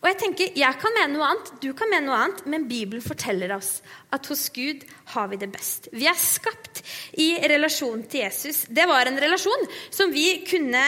Og 0.05 0.11
Jeg 0.11 0.19
tenker, 0.21 0.51
jeg 0.53 0.77
kan 0.77 0.93
mene 0.93 1.15
noe 1.15 1.29
annet, 1.31 1.47
du 1.63 1.71
kan 1.73 1.89
mene 1.89 2.05
noe 2.05 2.17
annet, 2.27 2.43
men 2.53 2.67
Bibelen 2.69 3.01
forteller 3.01 3.55
oss 3.57 3.79
at 4.13 4.27
hos 4.29 4.43
Gud 4.53 4.83
har 5.15 5.31
vi 5.31 5.39
det 5.41 5.49
best. 5.49 5.89
Vi 5.97 6.05
er 6.05 6.19
skapt 6.21 6.83
i 7.25 7.31
relasjon 7.41 8.03
til 8.13 8.21
Jesus. 8.27 8.67
Det 8.69 8.85
var 8.91 9.09
en 9.09 9.17
relasjon 9.25 9.65
som 9.89 10.13
vi 10.13 10.43
kunne 10.45 10.83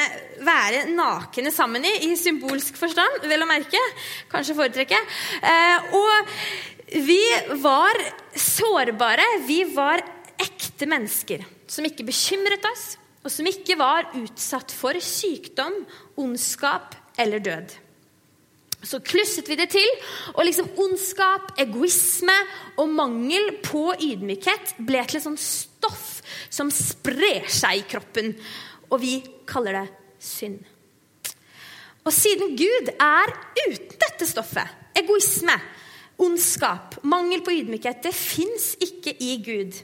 være 0.45 0.85
nakne 0.93 1.49
sammen 1.49 1.89
i, 1.89 1.95
i 2.11 2.13
symbolsk 2.21 2.77
forstand, 2.77 3.25
vel 3.25 3.47
å 3.47 3.49
merke. 3.49 3.81
Kanskje 4.29 4.59
foretrekke. 4.61 5.01
Eh, 5.41 5.97
og 5.97 6.37
vi 6.87 7.23
var 7.63 7.99
sårbare. 8.35 9.25
Vi 9.47 9.65
var 9.75 10.03
ekte 10.39 10.87
mennesker 10.87 11.43
som 11.67 11.87
ikke 11.89 12.07
bekymret 12.07 12.65
oss, 12.69 12.95
og 13.25 13.33
som 13.33 13.49
ikke 13.49 13.75
var 13.79 14.13
utsatt 14.15 14.71
for 14.75 14.99
sykdom, 15.03 15.81
ondskap 16.21 16.95
eller 17.19 17.43
død. 17.43 17.75
Så 18.87 19.01
klusset 19.03 19.49
vi 19.51 19.57
det 19.59 19.71
til, 19.73 19.89
og 20.37 20.45
liksom 20.47 20.69
ondskap, 20.79 21.57
egoisme 21.59 22.37
og 22.79 22.93
mangel 22.95 23.57
på 23.65 23.89
ydmykhet 23.97 24.77
ble 24.87 25.03
til 25.09 25.19
et 25.19 25.27
sånt 25.27 25.43
stoff 25.43 26.21
som 26.53 26.71
sprer 26.71 27.49
seg 27.51 27.81
i 27.81 27.87
kroppen. 27.91 28.35
Og 28.93 29.01
vi 29.03 29.19
kaller 29.49 29.81
det 29.81 29.87
synd. 30.23 30.61
Og 32.07 32.15
siden 32.15 32.55
Gud 32.55 32.93
er 32.95 33.33
uten 33.65 33.97
dette 33.99 34.29
stoffet, 34.29 34.71
egoisme, 34.95 35.57
ondskap, 36.23 36.97
mangel 37.05 37.43
på 37.45 37.55
ydmykhet, 37.59 38.01
det 38.07 38.15
fins 38.17 38.73
ikke 38.83 39.13
i 39.21 39.37
Gud. 39.45 39.77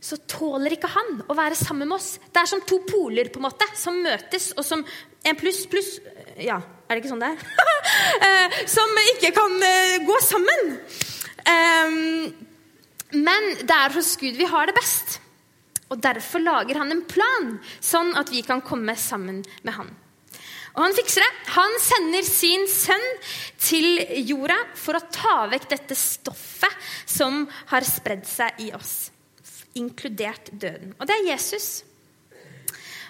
Så 0.00 0.18
tåler 0.30 0.76
ikke 0.76 0.90
han 0.92 1.20
å 1.26 1.36
være 1.36 1.58
sammen 1.58 1.88
med 1.88 1.98
oss. 1.98 2.16
Det 2.30 2.40
er 2.40 2.48
som 2.48 2.62
to 2.68 2.78
poler 2.86 3.30
på 3.32 3.40
en 3.40 3.48
måte, 3.48 3.66
som 3.76 3.98
møtes, 4.04 4.52
og 4.56 4.64
som 4.64 4.84
en 5.26 5.38
pluss 5.38 5.64
pluss 5.66 5.96
Ja, 6.38 6.60
er 6.60 6.94
det 6.94 7.00
ikke 7.00 7.14
sånn 7.14 7.24
det 7.24 7.34
er? 7.34 7.46
Eh, 8.26 8.54
som 8.68 8.90
ikke 9.14 9.30
kan 9.36 9.52
eh, 9.62 10.02
gå 10.04 10.16
sammen. 10.24 10.72
Men 13.14 13.46
det 13.62 13.76
er 13.76 13.94
hos 13.94 14.16
Gud 14.20 14.36
vi 14.36 14.48
har 14.50 14.68
det 14.68 14.74
best. 14.76 15.20
Og 15.92 16.00
derfor 16.02 16.42
lager 16.42 16.80
han 16.80 16.90
en 16.92 17.04
plan, 17.06 17.52
sånn 17.80 18.12
at 18.18 18.32
vi 18.34 18.42
kan 18.46 18.64
komme 18.66 18.96
sammen 18.98 19.44
med 19.62 19.76
han. 19.76 19.92
Og 20.76 20.82
han 20.84 20.94
fikser 20.96 21.24
det. 21.24 21.32
Han 21.56 21.78
sender 21.80 22.26
sin 22.28 22.66
sønn 22.68 23.06
til 23.56 23.96
jorda 24.28 24.58
for 24.76 24.98
å 24.98 25.06
ta 25.12 25.36
vekk 25.48 25.70
dette 25.72 25.96
stoffet 25.96 26.88
som 27.08 27.46
har 27.72 27.86
spredd 27.88 28.26
seg 28.28 28.60
i 28.66 28.68
oss, 28.76 29.08
inkludert 29.78 30.52
døden. 30.52 30.92
Og 31.00 31.08
det 31.08 31.16
er 31.16 31.30
Jesus. 31.32 31.70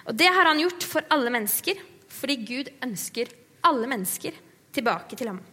Og 0.07 0.15
det 0.15 0.31
har 0.31 0.47
han 0.47 0.63
gjort 0.63 0.87
for 0.87 1.11
alle 1.11 1.33
mennesker, 1.33 1.79
fordi 2.07 2.39
Gud 2.47 2.71
ønsker 2.87 3.35
alle 3.67 3.91
mennesker 3.91 4.39
tilbake 4.71 5.19
til 5.19 5.33
ham. 5.33 5.43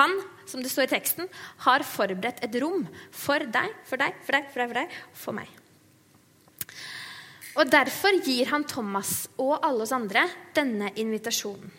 Han, 0.00 0.16
som 0.48 0.62
det 0.64 0.72
står 0.72 0.88
i 0.88 0.94
teksten, 0.94 1.28
har 1.66 1.84
forberedt 1.84 2.40
et 2.46 2.60
rom 2.62 2.86
for 3.12 3.42
deg, 3.42 3.74
for 3.84 4.00
deg, 4.00 4.16
for 4.24 4.38
deg, 4.38 4.48
for 4.48 4.62
deg, 4.62 4.70
for 4.70 4.80
deg, 4.80 5.00
for 5.26 5.42
meg. 5.42 5.59
Og 7.58 7.70
Derfor 7.70 8.20
gir 8.22 8.50
han 8.52 8.66
Thomas 8.68 9.24
og 9.40 9.58
alle 9.66 9.84
oss 9.84 9.94
andre 9.94 10.26
denne 10.54 10.92
invitasjonen. 11.00 11.72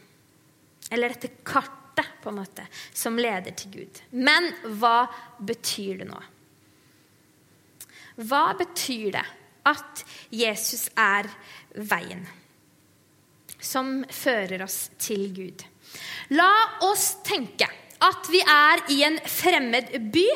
Eller 0.91 1.13
dette 1.13 1.37
kartet, 1.47 1.77
på 2.21 2.31
en 2.31 2.39
måte, 2.39 2.63
som 2.93 3.17
leder 3.19 3.53
til 3.57 3.71
Gud. 3.73 3.99
Men 4.11 4.47
hva 4.79 5.05
betyr 5.43 6.01
det 6.01 6.07
nå? 6.09 6.19
Hva 8.21 8.43
betyr 8.57 9.11
det 9.15 9.25
at 9.69 10.03
Jesus 10.33 10.87
er 10.99 11.29
veien 11.75 12.23
som 13.61 14.01
fører 14.09 14.63
oss 14.65 14.89
til 15.01 15.27
Gud? 15.35 15.65
La 16.33 16.51
oss 16.87 17.21
tenke 17.27 17.67
at 18.01 18.29
vi 18.33 18.41
er 18.41 18.83
i 18.95 19.01
en 19.05 19.19
fremmed 19.29 19.93
by. 20.13 20.27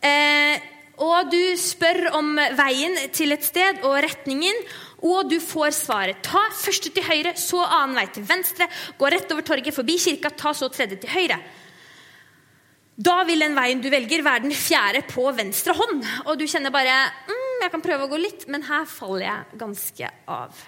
Eh, 0.00 0.68
og 1.04 1.30
du 1.30 1.40
spør 1.60 2.08
om 2.18 2.34
veien 2.58 2.96
til 3.14 3.34
et 3.34 3.46
sted 3.46 3.82
og 3.86 3.98
retningen, 4.04 4.56
og 5.06 5.30
du 5.30 5.36
får 5.42 5.76
svaret. 5.76 6.22
Ta 6.26 6.42
første 6.58 6.90
til 6.90 7.06
høyre, 7.06 7.36
så 7.38 7.62
annen 7.62 7.98
vei 8.00 8.08
til 8.10 8.26
venstre. 8.26 8.66
Gå 8.98 9.10
rett 9.14 9.30
over 9.34 9.46
torget, 9.46 9.74
forbi 9.76 9.98
kirka, 10.02 10.32
ta 10.34 10.54
så 10.56 10.70
tredje 10.74 10.98
til 11.02 11.12
høyre. 11.12 11.38
Da 12.98 13.20
vil 13.28 13.44
den 13.44 13.54
veien 13.54 13.78
du 13.78 13.86
velger, 13.94 14.24
være 14.26 14.42
den 14.48 14.54
fjerde 14.58 15.04
på 15.06 15.28
venstre 15.36 15.76
hånd. 15.78 16.02
Og 16.26 16.40
du 16.40 16.48
kjenner 16.50 16.74
bare 16.74 16.96
mm, 17.28 17.60
jeg 17.62 17.74
kan 17.74 17.84
prøve 17.84 18.08
å 18.08 18.10
gå 18.10 18.18
litt, 18.18 18.48
men 18.50 18.66
her 18.66 18.88
faller 18.90 19.28
jeg 19.28 19.60
ganske 19.60 20.10
av. 20.34 20.64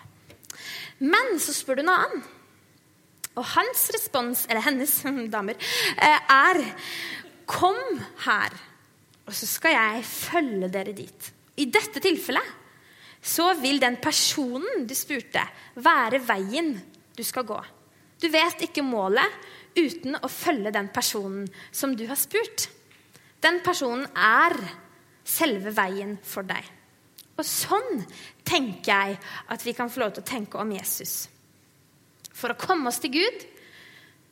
Men 1.02 1.40
så 1.42 1.54
spør 1.56 1.80
du 1.80 1.84
en 1.88 1.94
annen. 1.96 2.22
Og 3.38 3.46
hans 3.56 3.86
respons, 3.94 4.44
eller 4.50 4.62
hennes 4.62 4.94
damer, 5.34 5.58
eh, 5.98 6.34
er 6.34 6.64
Kom 7.50 7.74
her, 8.28 8.52
og 9.30 9.36
så 9.36 9.46
skal 9.46 9.76
jeg 9.76 10.06
følge 10.06 10.68
dere 10.74 10.92
dit. 10.96 11.26
I 11.62 11.68
dette 11.70 12.02
tilfellet 12.02 12.56
så 13.22 13.52
vil 13.60 13.78
den 13.78 14.00
personen 14.02 14.88
du 14.88 14.94
spurte, 14.96 15.44
være 15.78 16.18
veien 16.24 16.72
du 17.14 17.22
skal 17.26 17.46
gå. 17.46 17.58
Du 18.18 18.26
vet 18.32 18.66
ikke 18.66 18.82
målet 18.82 19.38
uten 19.78 20.18
å 20.18 20.28
følge 20.32 20.72
den 20.74 20.90
personen 20.90 21.46
som 21.70 21.94
du 21.94 22.08
har 22.10 22.18
spurt. 22.18 22.66
Den 23.40 23.60
personen 23.62 24.08
er 24.18 24.56
selve 25.22 25.70
veien 25.76 26.16
for 26.26 26.48
deg. 26.48 26.64
Og 27.38 27.46
sånn 27.46 28.02
tenker 28.44 28.90
jeg 28.90 29.20
at 29.54 29.62
vi 29.64 29.76
kan 29.78 29.92
få 29.92 30.02
lov 30.02 30.16
til 30.16 30.24
å 30.24 30.30
tenke 30.32 30.58
om 30.58 30.74
Jesus. 30.74 31.28
For 32.34 32.50
å 32.50 32.58
komme 32.58 32.90
oss 32.90 32.98
til 33.04 33.14
Gud, 33.14 33.46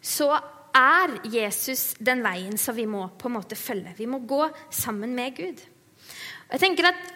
så 0.02 0.32
er 0.78 1.14
Jesus 1.32 1.92
den 1.98 2.22
veien 2.24 2.56
som 2.60 2.76
vi 2.76 2.86
må 2.88 3.04
på 3.18 3.28
en 3.28 3.36
måte 3.38 3.58
følge. 3.58 3.96
Vi 3.98 4.06
må 4.10 4.22
gå 4.28 4.44
sammen 4.74 5.14
med 5.16 5.36
Gud. 5.36 5.62
Og 6.48 6.56
jeg 6.56 6.64
tenker 6.64 6.92
at 6.92 7.14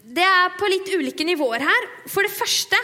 Det 0.00 0.24
er 0.24 0.54
på 0.56 0.64
litt 0.70 0.88
ulike 0.96 1.26
nivåer 1.28 1.60
her. 1.60 1.86
For 2.08 2.24
det 2.24 2.32
første 2.32 2.78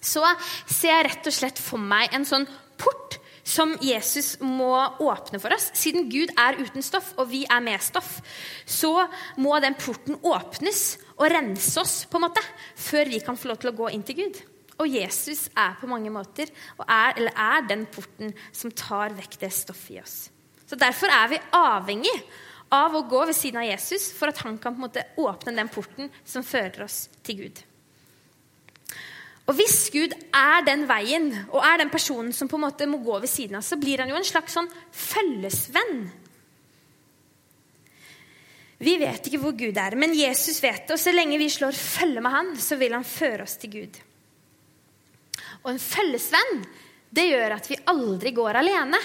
så 0.00 0.24
ser 0.64 0.88
jeg 0.88 1.04
rett 1.06 1.28
og 1.28 1.36
slett 1.36 1.60
for 1.60 1.80
meg 1.80 2.14
en 2.16 2.24
sånn 2.28 2.46
port 2.80 3.18
som 3.44 3.74
Jesus 3.84 4.38
må 4.40 4.72
åpne 5.04 5.38
for 5.40 5.52
oss. 5.54 5.68
Siden 5.76 6.08
Gud 6.08 6.32
er 6.40 6.56
uten 6.56 6.84
stoff, 6.84 7.12
og 7.20 7.28
vi 7.28 7.44
er 7.44 7.60
med 7.64 7.82
stoff, 7.84 8.22
så 8.64 9.04
må 9.36 9.52
den 9.60 9.76
porten 9.76 10.16
åpnes 10.24 10.96
og 11.18 11.28
rense 11.30 11.76
oss 11.80 11.94
på 12.08 12.18
en 12.18 12.26
måte, 12.26 12.42
før 12.74 13.12
vi 13.12 13.20
kan 13.24 13.36
få 13.38 13.52
lov 13.52 13.60
til 13.60 13.74
å 13.74 13.76
gå 13.84 13.92
inn 13.92 14.04
til 14.08 14.22
Gud. 14.24 14.40
Og 14.82 14.90
Jesus 14.90 15.46
er 15.54 15.76
på 15.78 15.88
mange 15.90 16.10
måter 16.10 16.50
er, 16.82 17.20
er 17.30 17.66
den 17.68 17.84
porten 17.86 18.32
som 18.52 18.72
tar 18.74 19.14
vekk 19.14 19.38
det 19.44 19.52
stoffet 19.54 19.94
i 19.94 20.00
oss. 20.02 20.16
Så 20.66 20.78
Derfor 20.80 21.12
er 21.12 21.28
vi 21.30 21.44
avhengig 21.54 22.14
av 22.74 22.96
å 22.96 23.04
gå 23.06 23.20
ved 23.28 23.36
siden 23.36 23.60
av 23.62 23.68
Jesus 23.68 24.08
for 24.16 24.32
at 24.32 24.40
han 24.42 24.58
kan 24.58 24.74
på 24.74 24.82
en 24.82 24.86
måte 24.88 25.06
åpne 25.20 25.54
den 25.54 25.70
porten 25.70 26.10
som 26.26 26.46
fører 26.46 26.86
oss 26.86 27.04
til 27.22 27.44
Gud. 27.44 27.62
Og 29.44 29.58
Hvis 29.58 29.90
Gud 29.92 30.14
er 30.32 30.64
den 30.64 30.86
veien 30.88 31.28
og 31.50 31.60
er 31.60 31.82
den 31.82 31.92
personen 31.92 32.32
som 32.32 32.48
på 32.48 32.56
en 32.56 32.64
måte 32.64 32.88
må 32.88 33.02
gå 33.04 33.18
ved 33.20 33.30
siden 33.30 33.60
av, 33.60 33.66
så 33.66 33.76
blir 33.76 34.00
han 34.00 34.10
jo 34.10 34.16
en 34.16 34.26
slags 34.26 34.56
sånn 34.56 34.70
følgesvenn. 34.90 36.06
Vi 38.84 38.96
vet 39.00 39.28
ikke 39.28 39.40
hvor 39.42 39.54
Gud 39.56 39.76
er, 39.80 39.94
men 40.00 40.16
Jesus 40.16 40.58
vet 40.64 40.88
det. 40.88 40.96
Og 40.96 41.00
så 41.00 41.12
lenge 41.14 41.38
vi 41.40 41.52
slår 41.52 41.76
følge 41.76 42.24
med 42.24 42.34
han, 42.34 42.50
så 42.60 42.80
vil 42.80 42.96
han 42.96 43.06
føre 43.06 43.44
oss 43.46 43.56
til 43.60 43.72
Gud. 43.76 44.00
Og 45.64 45.72
en 45.72 45.80
følgesvenn 45.80 46.64
det 47.14 47.28
gjør 47.30 47.56
at 47.56 47.68
vi 47.70 47.78
aldri 47.90 48.32
går 48.34 48.58
alene. 48.60 48.98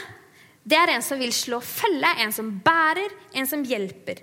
Det 0.69 0.77
er 0.77 0.93
en 0.95 1.05
som 1.05 1.19
vil 1.21 1.33
slå 1.33 1.59
følge, 1.63 2.09
en 2.23 2.33
som 2.35 2.49
bærer, 2.63 3.13
en 3.37 3.47
som 3.47 3.63
hjelper. 3.65 4.21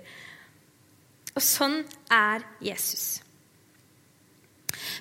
Og 1.37 1.43
sånn 1.43 1.79
er 2.11 2.43
Jesus. 2.63 3.21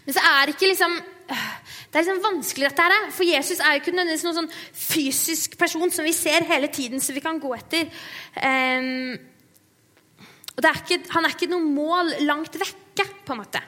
Men 0.07 0.15
så 0.15 0.23
er 0.23 0.47
det 0.47 0.57
ikke 0.57 0.71
liksom 0.71 0.97
det 1.27 1.99
er 1.99 2.05
liksom 2.05 2.23
vanskelig 2.23 2.69
dette 2.69 2.85
her, 2.87 3.07
for 3.15 3.27
Jesus 3.27 3.59
er 3.59 3.75
jo 3.75 3.81
ikke 3.81 3.95
nødvendigvis 3.95 4.25
noen 4.27 4.37
sånn 4.37 4.51
fysisk 4.79 5.57
person 5.59 5.91
som 5.91 6.07
vi 6.07 6.13
ser 6.15 6.45
hele 6.47 6.69
tiden, 6.71 7.01
så 7.03 7.15
vi 7.17 7.23
kan 7.25 7.41
gå 7.43 7.51
etter. 7.57 7.89
Um, 8.37 9.17
og 10.57 10.69
er 10.69 10.83
ikke, 10.83 11.01
Han 11.13 11.27
er 11.27 11.35
ikke 11.35 11.49
noe 11.51 11.65
mål 11.65 12.13
langt 12.29 12.59
vekke, 12.61 13.09
på 13.27 13.35
en 13.35 13.41
måte. 13.43 13.63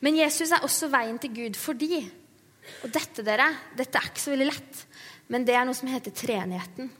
Men 0.00 0.16
Jesus 0.18 0.50
er 0.54 0.64
også 0.64 0.88
veien 0.92 1.18
til 1.20 1.34
Gud 1.34 1.58
fordi 1.60 2.00
og 2.84 2.92
dette, 2.92 3.24
dere, 3.26 3.48
dette 3.76 3.98
er 3.98 4.08
ikke 4.10 4.22
så 4.22 4.32
veldig 4.32 4.48
lett, 4.48 4.80
men 5.32 5.44
det 5.46 5.56
er 5.56 5.66
noe 5.66 5.76
som 5.76 5.90
heter 5.90 6.14
treenigheten. 6.14 6.90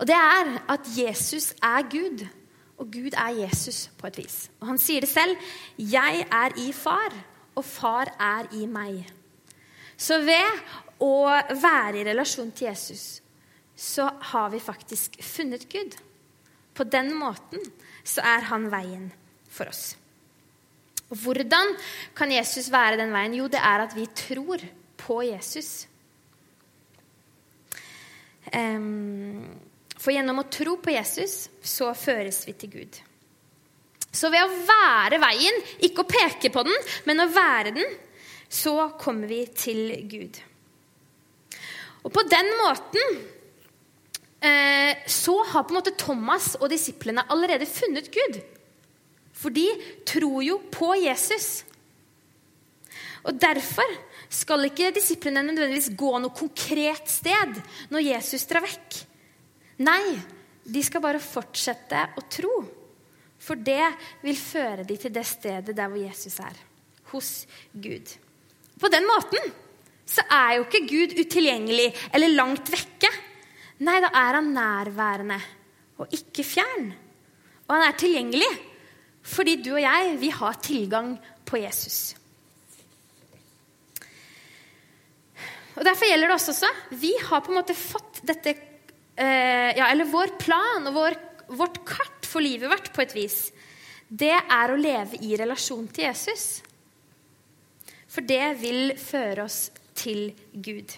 Og 0.00 0.06
det 0.08 0.16
er 0.16 0.52
at 0.72 0.88
Jesus 0.96 1.52
er 1.62 1.84
Gud, 1.90 2.24
og 2.80 2.88
Gud 2.90 3.14
er 3.14 3.36
Jesus 3.44 3.86
på 3.98 4.08
et 4.08 4.18
vis. 4.22 4.36
Og 4.60 4.72
han 4.72 4.80
sier 4.80 5.04
det 5.04 5.10
selv. 5.10 5.36
'Jeg 5.78 6.26
er 6.26 6.58
i 6.58 6.72
far, 6.72 7.12
og 7.54 7.64
far 7.64 8.10
er 8.18 8.48
i 8.52 8.66
meg'. 8.66 9.06
Så 9.96 10.18
ved 10.18 10.62
å 10.98 11.30
være 11.62 12.00
i 12.00 12.04
relasjon 12.04 12.50
til 12.50 12.68
Jesus, 12.68 13.22
så 13.76 14.08
har 14.32 14.50
vi 14.50 14.58
faktisk 14.58 15.22
funnet 15.22 15.68
Gud. 15.68 15.96
På 16.74 16.84
den 16.84 17.14
måten 17.14 17.60
så 18.04 18.20
er 18.20 18.48
han 18.48 18.70
veien 18.72 19.12
for 19.50 19.68
oss. 19.68 19.96
Og 21.10 21.16
Hvordan 21.16 21.76
kan 22.16 22.32
Jesus 22.32 22.70
være 22.72 22.96
den 22.96 23.12
veien? 23.12 23.34
Jo, 23.34 23.46
det 23.46 23.60
er 23.60 23.84
at 23.84 23.94
vi 23.96 24.06
tror 24.16 24.62
på 25.02 25.22
Jesus. 25.26 25.72
For 30.02 30.12
gjennom 30.12 30.42
å 30.42 30.50
tro 30.50 30.76
på 30.82 30.92
Jesus 30.94 31.46
så 31.62 31.92
føres 31.96 32.42
vi 32.48 32.54
til 32.58 32.72
Gud. 32.72 33.02
Så 34.12 34.28
ved 34.32 34.44
å 34.44 34.62
være 34.68 35.20
veien, 35.22 35.60
ikke 35.86 36.04
å 36.04 36.08
peke 36.10 36.50
på 36.52 36.64
den, 36.66 36.88
men 37.08 37.22
å 37.24 37.30
være 37.32 37.72
den, 37.78 37.94
så 38.52 38.90
kommer 39.00 39.30
vi 39.30 39.46
til 39.56 39.94
Gud. 40.10 40.36
Og 42.02 42.12
på 42.12 42.24
den 42.28 42.50
måten 42.58 43.16
eh, 44.44 44.98
så 45.08 45.38
har 45.52 45.64
på 45.64 45.72
en 45.72 45.78
måte 45.78 45.94
Thomas 45.96 46.52
og 46.58 46.68
disiplene 46.74 47.24
allerede 47.32 47.68
funnet 47.70 48.10
Gud. 48.12 48.40
For 49.32 49.54
de 49.54 49.64
tror 50.06 50.42
jo 50.44 50.58
på 50.74 50.92
Jesus. 51.00 51.62
Og 53.24 53.38
derfor 53.40 53.96
skal 54.32 54.64
ikke 54.66 54.92
disiplene 54.96 55.44
nødvendigvis 55.44 55.92
gå 55.98 56.12
noe 56.18 56.32
konkret 56.34 57.10
sted 57.10 57.58
når 57.92 58.06
Jesus 58.06 58.46
drar 58.48 58.64
vekk. 58.64 59.00
Nei, 59.84 60.14
de 60.64 60.82
skal 60.84 61.02
bare 61.04 61.20
fortsette 61.22 62.06
å 62.16 62.24
tro. 62.30 62.54
For 63.42 63.58
det 63.58 63.82
vil 64.22 64.38
føre 64.38 64.86
dem 64.86 65.00
til 65.02 65.12
det 65.14 65.24
stedet 65.26 65.74
der 65.74 65.90
hvor 65.90 66.00
Jesus 66.00 66.38
er. 66.40 66.54
Hos 67.12 67.32
Gud. 67.74 68.14
På 68.80 68.88
den 68.92 69.04
måten 69.08 69.52
så 70.08 70.24
er 70.32 70.56
jo 70.56 70.64
ikke 70.66 70.86
Gud 70.88 71.16
utilgjengelig 71.18 71.90
eller 72.14 72.36
langt 72.36 72.70
vekke. 72.72 73.10
Nei, 73.82 73.98
da 74.02 74.12
er 74.14 74.38
han 74.38 74.52
nærværende 74.54 75.38
og 76.00 76.14
ikke 76.14 76.46
fjern. 76.46 76.92
Og 77.66 77.74
han 77.74 77.86
er 77.88 77.98
tilgjengelig 77.98 78.52
fordi 79.22 79.60
du 79.62 79.74
og 79.76 79.82
jeg, 79.84 80.16
vi 80.18 80.32
har 80.34 80.56
tilgang 80.64 81.12
på 81.46 81.60
Jesus. 81.62 82.16
Og 85.76 85.84
Derfor 85.86 86.08
gjelder 86.08 86.28
det 86.30 86.36
oss 86.36 86.50
også. 86.52 86.70
Vi 87.00 87.12
har 87.28 87.42
på 87.44 87.52
en 87.52 87.60
måte 87.60 87.76
fått 87.76 88.20
dette 88.28 88.52
eh, 88.52 89.70
ja, 89.78 89.88
Eller 89.88 90.08
vår 90.08 90.34
plan 90.40 90.88
og 90.90 90.96
vår, 90.96 91.16
vårt 91.60 91.80
kart 91.88 92.28
for 92.28 92.44
livet 92.44 92.70
vårt 92.70 92.92
på 92.92 93.04
et 93.04 93.14
vis. 93.16 93.38
Det 94.08 94.34
er 94.34 94.72
å 94.72 94.80
leve 94.80 95.20
i 95.24 95.36
relasjon 95.40 95.86
til 95.88 96.08
Jesus. 96.10 96.60
For 98.12 98.24
det 98.28 98.58
vil 98.60 98.92
føre 99.00 99.46
oss 99.46 99.70
til 99.96 100.32
Gud. 100.52 100.92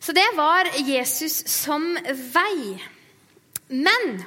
Så 0.00 0.14
det 0.16 0.24
var 0.36 0.70
Jesus 0.80 1.42
som 1.52 1.84
vei. 2.32 2.80
Men 3.68 4.22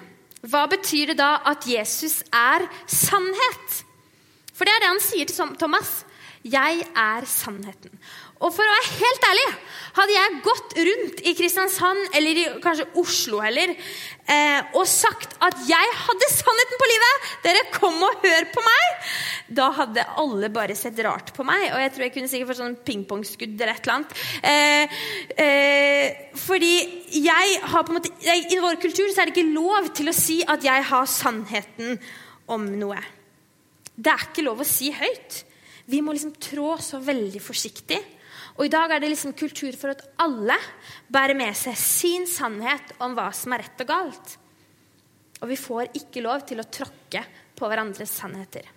hva 0.46 0.68
betyr 0.70 1.12
det 1.12 1.18
da 1.22 1.40
at 1.50 1.66
Jesus 1.68 2.22
er 2.30 2.68
sannhet? 2.86 3.80
For 4.54 4.70
det 4.70 4.76
er 4.76 4.84
det 4.84 4.92
han 4.92 5.02
sier 5.02 5.30
til 5.30 5.56
Thomas. 5.58 6.03
'Jeg 6.44 6.84
er 6.92 7.24
sannheten'. 7.24 8.00
Og 8.44 8.52
for 8.52 8.68
å 8.68 8.72
være 8.76 8.96
helt 9.00 9.26
ærlig, 9.30 9.46
hadde 9.96 10.16
jeg 10.18 10.40
gått 10.44 10.74
rundt 10.88 11.22
i 11.24 11.34
Kristiansand 11.38 12.18
eller 12.18 12.40
i 12.42 12.44
kanskje 12.64 12.90
Oslo 13.00 13.40
heller, 13.40 13.72
eh, 14.28 14.60
og 14.76 14.84
sagt 14.88 15.38
at 15.40 15.56
'jeg 15.64 15.94
hadde 16.02 16.28
sannheten 16.34 16.82
på 16.82 16.90
livet', 16.92 17.30
dere 17.44 17.72
kom 17.72 18.04
og 18.04 18.20
hør 18.26 18.44
på 18.52 18.66
meg, 18.66 19.08
da 19.56 19.70
hadde 19.72 20.06
alle 20.18 20.50
bare 20.50 20.76
sett 20.76 21.00
rart 21.00 21.34
på 21.34 21.46
meg. 21.46 21.72
Og 21.72 21.80
jeg 21.80 21.94
tror 21.94 22.04
jeg 22.04 22.14
kunne 22.14 22.28
sikkert 22.28 22.48
fått 22.52 22.62
sånn 22.62 22.78
pingpongskudd 22.84 23.62
eller 23.62 23.74
et 23.74 23.88
eller 23.88 23.96
annet. 23.96 24.12
Eh, 24.44 24.88
eh, 25.38 26.16
fordi 26.36 26.76
jeg 27.24 27.60
har 27.62 27.84
på 27.84 27.94
en 27.94 28.02
måte, 28.02 28.12
I 28.28 28.60
vår 28.60 28.82
kultur 28.82 29.08
så 29.14 29.22
er 29.22 29.26
det 29.32 29.38
ikke 29.38 29.56
lov 29.56 29.94
til 29.96 30.10
å 30.10 30.14
si 30.14 30.44
at 30.44 30.62
jeg 30.62 30.84
har 30.84 31.06
sannheten 31.06 32.00
om 32.50 32.66
noe. 32.80 33.00
Det 33.96 34.12
er 34.12 34.28
ikke 34.28 34.44
lov 34.44 34.60
å 34.60 34.68
si 34.68 34.92
høyt. 34.92 35.44
Vi 35.90 36.00
må 36.04 36.14
liksom 36.16 36.36
trå 36.40 36.76
så 36.82 37.00
veldig 37.04 37.42
forsiktig. 37.44 38.00
Og 38.54 38.68
i 38.68 38.72
dag 38.72 38.92
er 38.94 39.02
det 39.02 39.10
liksom 39.14 39.34
kultur 39.38 39.74
for 39.80 39.94
at 39.94 40.04
alle 40.22 40.56
bærer 41.12 41.38
med 41.38 41.56
seg 41.58 41.78
sin 41.80 42.28
sannhet 42.30 42.94
om 43.04 43.16
hva 43.18 43.32
som 43.36 43.56
er 43.56 43.66
rett 43.66 43.84
og 43.84 43.90
galt. 43.90 44.36
Og 45.42 45.50
vi 45.50 45.60
får 45.60 45.92
ikke 46.00 46.24
lov 46.24 46.46
til 46.48 46.62
å 46.62 46.70
tråkke 46.70 47.24
på 47.58 47.70
hverandres 47.70 48.14
sannheter. 48.22 48.70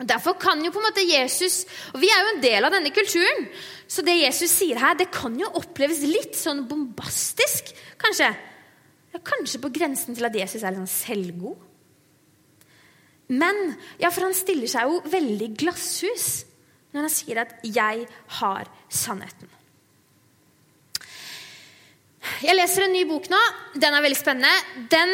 Og 0.00 0.08
Derfor 0.08 0.36
kan 0.40 0.60
jo 0.64 0.72
på 0.72 0.80
en 0.80 0.86
måte 0.86 1.02
Jesus 1.04 1.66
Og 1.92 1.98
vi 2.00 2.08
er 2.08 2.22
jo 2.22 2.28
en 2.30 2.38
del 2.40 2.64
av 2.64 2.72
denne 2.72 2.92
kulturen. 2.94 3.48
Så 3.90 4.04
det 4.06 4.20
Jesus 4.20 4.52
sier 4.54 4.80
her, 4.80 4.94
det 4.96 5.10
kan 5.12 5.34
jo 5.38 5.50
oppleves 5.60 6.00
litt 6.06 6.38
sånn 6.38 6.62
bombastisk, 6.70 7.72
kanskje. 8.00 8.30
Ja, 9.10 9.18
kanskje 9.26 9.60
på 9.60 9.72
grensen 9.74 10.14
til 10.14 10.28
at 10.28 10.36
Jesus 10.38 10.62
er 10.62 10.72
litt 10.72 10.84
sånn 10.84 10.94
selvgod. 10.94 11.69
Men 13.30 13.74
ja, 14.00 14.10
for 14.10 14.26
han 14.26 14.34
stiller 14.34 14.70
seg 14.70 14.90
jo 14.90 15.00
veldig 15.10 15.52
glasshus 15.60 16.28
når 16.90 17.06
han 17.06 17.12
sier 17.14 17.38
at 17.38 17.52
'jeg 17.62 18.06
har 18.40 18.66
sannheten'. 18.90 19.50
Jeg 22.42 22.56
leser 22.56 22.84
en 22.84 22.92
ny 22.92 23.04
bok 23.08 23.28
nå. 23.30 23.40
Den 23.74 23.94
er 23.94 24.02
veldig 24.02 24.18
spennende. 24.18 24.52
Den 24.90 25.12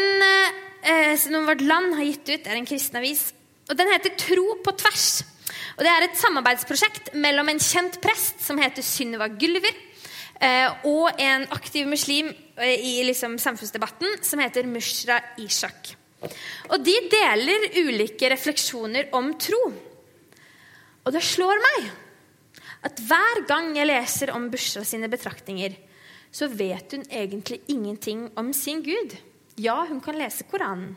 eh, 0.83 1.17
som 1.19 1.47
Vårt 1.47 1.61
Land 1.61 1.95
har 1.95 2.05
gitt 2.05 2.29
ut, 2.29 2.47
er 2.47 2.57
en 2.57 2.67
kristen 2.67 2.97
avis. 2.97 3.33
Og 3.71 3.77
Den 3.77 3.93
heter 3.93 4.17
'Tro 4.17 4.63
på 4.65 4.73
tvers'. 4.73 5.25
Og 5.77 5.85
Det 5.85 5.93
er 5.93 6.03
et 6.03 6.17
samarbeidsprosjekt 6.19 7.15
mellom 7.15 7.49
en 7.49 7.59
kjent 7.59 8.01
prest 8.01 8.41
som 8.41 8.59
heter 8.59 8.83
Synnøva 8.83 9.29
Gulliver, 9.29 9.75
eh, 10.41 10.71
og 10.85 11.11
en 11.19 11.47
aktiv 11.51 11.87
muslim 11.87 12.35
eh, 12.57 12.81
i 12.81 13.03
liksom, 13.05 13.39
samfunnsdebatten 13.39 14.23
som 14.23 14.41
heter 14.41 14.67
Mushra 14.67 15.21
Ishak. 15.39 16.06
Og 16.71 16.83
de 16.85 16.95
deler 17.13 17.69
ulike 17.83 18.31
refleksjoner 18.33 19.11
om 19.17 19.33
tro. 19.41 19.63
Og 21.07 21.15
det 21.15 21.23
slår 21.23 21.63
meg 21.63 21.91
at 22.87 23.03
hver 23.09 23.43
gang 23.49 23.73
jeg 23.77 23.89
leser 23.89 24.33
om 24.35 24.49
Bushra 24.51 24.85
sine 24.87 25.11
betraktninger, 25.11 25.75
så 26.31 26.49
vet 26.53 26.93
hun 26.93 27.07
egentlig 27.09 27.63
ingenting 27.73 28.27
om 28.39 28.53
sin 28.55 28.83
Gud. 28.85 29.15
Ja, 29.57 29.79
hun 29.89 30.03
kan 30.05 30.19
lese 30.19 30.45
Koranen, 30.51 30.97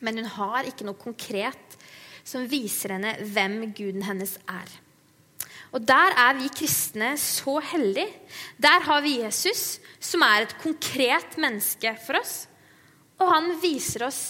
men 0.00 0.20
hun 0.20 0.28
har 0.36 0.68
ikke 0.68 0.86
noe 0.86 1.00
konkret 1.00 1.76
som 2.24 2.46
viser 2.48 2.94
henne 2.94 3.16
hvem 3.32 3.72
guden 3.74 4.04
hennes 4.06 4.36
er. 4.46 4.70
Og 5.70 5.82
der 5.86 6.14
er 6.18 6.36
vi 6.38 6.50
kristne 6.52 7.12
så 7.20 7.58
heldige. 7.72 8.10
Der 8.58 8.82
har 8.86 9.02
vi 9.04 9.20
Jesus, 9.20 9.78
som 10.02 10.22
er 10.26 10.44
et 10.44 10.56
konkret 10.62 11.36
menneske 11.38 11.94
for 12.06 12.18
oss. 12.18 12.46
Og 13.20 13.28
han 13.28 13.52
viser 13.62 14.06
oss 14.06 14.20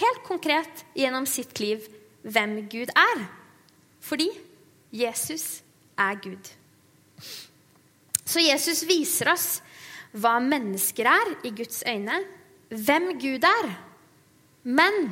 helt 0.00 0.22
konkret 0.26 0.84
gjennom 0.94 1.26
sitt 1.28 1.58
liv 1.62 1.84
hvem 2.22 2.60
Gud 2.70 2.92
er. 2.94 3.24
Fordi 4.00 4.28
Jesus 4.94 5.62
er 5.98 6.18
Gud. 6.22 6.50
Så 8.24 8.42
Jesus 8.42 8.84
viser 8.86 9.32
oss 9.32 9.48
hva 10.14 10.38
mennesker 10.42 11.06
er 11.10 11.32
i 11.46 11.52
Guds 11.54 11.82
øyne, 11.86 12.20
hvem 12.70 13.12
Gud 13.18 13.46
er. 13.46 13.70
Men 14.62 15.10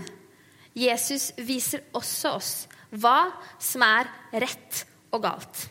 Jesus 0.79 1.33
viser 1.37 1.83
også 1.97 2.35
oss 2.39 2.53
hva 2.95 3.31
som 3.61 3.83
er 3.85 4.11
rett 4.33 4.85
og 5.13 5.23
galt. 5.27 5.67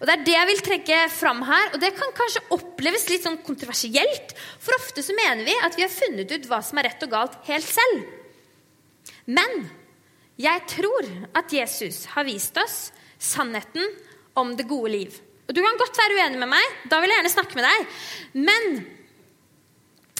Og 0.00 0.04
Det 0.06 0.12
er 0.12 0.24
det 0.26 0.34
jeg 0.34 0.48
vil 0.50 0.62
trekke 0.64 0.98
fram 1.12 1.42
her. 1.48 1.72
og 1.72 1.80
Det 1.80 1.92
kan 1.96 2.12
kanskje 2.16 2.44
oppleves 2.56 3.08
litt 3.08 3.24
sånn 3.24 3.40
kontroversielt. 3.46 4.34
For 4.60 4.76
ofte 4.76 5.04
så 5.04 5.16
mener 5.16 5.46
vi 5.46 5.56
at 5.64 5.76
vi 5.76 5.86
har 5.86 5.92
funnet 5.92 6.32
ut 6.32 6.48
hva 6.50 6.60
som 6.64 6.78
er 6.78 6.90
rett 6.90 7.06
og 7.06 7.12
galt, 7.14 7.38
helt 7.48 7.68
selv. 7.68 8.04
Men 9.26 9.70
jeg 10.36 10.66
tror 10.68 11.08
at 11.36 11.52
Jesus 11.52 12.04
har 12.12 12.28
vist 12.28 12.58
oss 12.60 12.90
sannheten 13.18 13.88
om 14.36 14.52
det 14.56 14.68
gode 14.68 14.92
liv. 14.92 15.16
Og 15.48 15.54
Du 15.54 15.62
kan 15.62 15.78
godt 15.80 15.96
være 15.96 16.20
uenig 16.20 16.42
med 16.42 16.52
meg. 16.52 16.78
Da 16.90 17.00
vil 17.00 17.10
jeg 17.10 17.22
gjerne 17.22 17.32
snakke 17.32 17.56
med 17.56 17.64
deg. 17.64 17.98
Men 18.36 18.64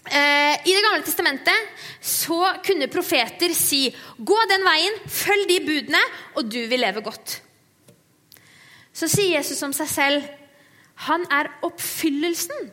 eh, 0.08 0.56
i 0.64 0.72
Det 0.72 0.84
gamle 0.86 1.04
testamentet 1.04 1.88
så 2.00 2.56
kunne 2.64 2.88
profeter 2.88 3.52
si 3.52 3.90
gå 4.16 4.38
den 4.48 4.64
veien, 4.64 5.02
følg 5.04 5.50
de 5.50 5.64
budene, 5.66 6.04
og 6.38 6.48
du 6.48 6.62
vil 6.70 6.80
leve 6.80 7.04
godt 7.04 7.42
så 8.96 9.08
sier 9.10 9.36
Jesus 9.36 9.60
om 9.66 9.74
seg 9.76 9.90
selv 9.92 10.28
han 11.06 11.26
er 11.28 11.50
oppfyllelsen 11.66 12.70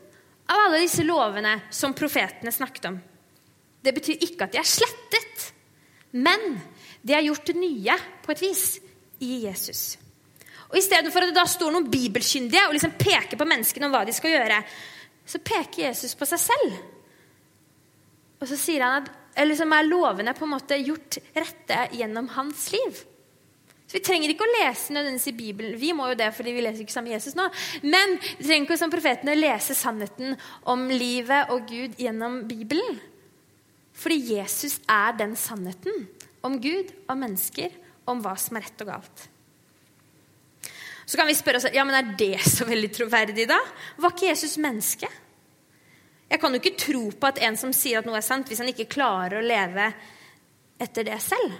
av 0.47 0.67
alle 0.67 0.83
disse 0.85 1.03
lovene 1.03 1.57
som 1.73 1.95
profetene 1.97 2.53
snakket 2.55 2.87
om. 2.87 2.99
Det 3.83 3.91
betyr 3.95 4.23
ikke 4.23 4.45
at 4.45 4.53
de 4.53 4.61
er 4.61 4.69
slettet, 4.69 5.49
men 6.15 6.55
de 7.03 7.15
er 7.17 7.25
gjort 7.27 7.51
nye 7.57 7.97
på 8.23 8.31
et 8.31 8.43
vis 8.45 8.63
i 9.23 9.43
Jesus. 9.43 9.97
Og 10.71 10.79
Istedenfor 10.79 11.25
at 11.25 11.33
det 11.33 11.37
da 11.37 11.45
står 11.49 11.73
noen 11.75 11.91
bibelkyndige 11.91 12.63
og 12.69 12.77
liksom 12.77 12.95
peker 12.97 13.37
på 13.37 13.47
menneskene 13.47 13.89
om 13.89 13.93
hva 13.93 14.05
de 14.07 14.15
skal 14.15 14.37
gjøre, 14.37 14.61
så 15.27 15.43
peker 15.43 15.89
Jesus 15.89 16.15
på 16.19 16.27
seg 16.27 16.41
selv. 16.41 16.77
Og 18.39 18.47
så 18.49 18.57
sier 18.59 18.83
han 18.83 19.03
at 19.03 19.43
liksom 19.47 19.75
er 19.75 19.87
lovene 19.87 20.33
på 20.37 20.47
en 20.47 20.53
måte 20.55 20.79
gjort 20.79 21.19
rette 21.35 21.87
gjennom 21.97 22.31
hans 22.37 22.69
liv. 22.73 23.03
Så 23.93 23.99
Vi 23.99 24.05
trenger 24.07 24.31
ikke 24.33 24.45
å 24.47 24.53
lese 24.55 24.89
nødvendigvis 24.95 25.29
i 25.29 25.35
Bibelen. 25.37 25.73
Vi 25.77 25.91
må 25.93 26.07
jo 26.09 26.15
det, 26.17 26.31
fordi 26.33 26.49
vi 26.55 26.61
leser 26.65 26.81
ikke 26.81 26.93
sammen 26.95 27.11
med 27.11 27.19
Jesus 27.19 27.35
nå. 27.37 27.43
Men 27.85 28.15
vi 28.17 28.47
trenger 28.47 28.63
ikke 28.65 28.77
som 28.81 28.89
profetene 28.89 29.35
lese 29.37 29.75
sannheten 29.77 30.33
om 30.73 30.87
livet 30.89 31.51
og 31.53 31.67
Gud 31.69 31.99
gjennom 32.01 32.39
Bibelen. 32.49 32.95
Fordi 33.93 34.17
Jesus 34.33 34.79
er 34.89 35.13
den 35.19 35.35
sannheten 35.37 36.07
om 36.41 36.55
Gud, 36.63 36.89
om 37.05 37.21
mennesker, 37.21 37.75
om 38.09 38.23
hva 38.23 38.33
som 38.41 38.57
er 38.57 38.65
rett 38.65 38.81
og 38.81 38.89
galt. 38.89 39.27
Så 41.05 41.19
kan 41.19 41.29
vi 41.29 41.35
spørre 41.37 41.61
oss 41.61 41.69
ja, 41.69 41.83
men 41.85 41.99
er 41.99 42.15
det 42.17 42.39
så 42.49 42.65
veldig 42.65 42.89
troverdig, 42.97 43.45
da? 43.51 43.59
Var 44.01 44.15
ikke 44.15 44.31
Jesus 44.31 44.55
menneske? 44.57 45.11
Jeg 46.33 46.41
kan 46.41 46.49
jo 46.49 46.63
ikke 46.63 46.81
tro 46.81 47.03
på 47.13 47.29
at 47.29 47.43
en 47.45 47.61
som 47.61 47.77
sier 47.77 48.01
at 48.01 48.09
noe 48.09 48.17
er 48.17 48.25
sant, 48.25 48.49
hvis 48.49 48.63
han 48.63 48.73
ikke 48.73 48.89
klarer 48.95 49.37
å 49.37 49.45
leve 49.45 49.91
etter 50.81 51.05
det 51.05 51.21
selv. 51.21 51.53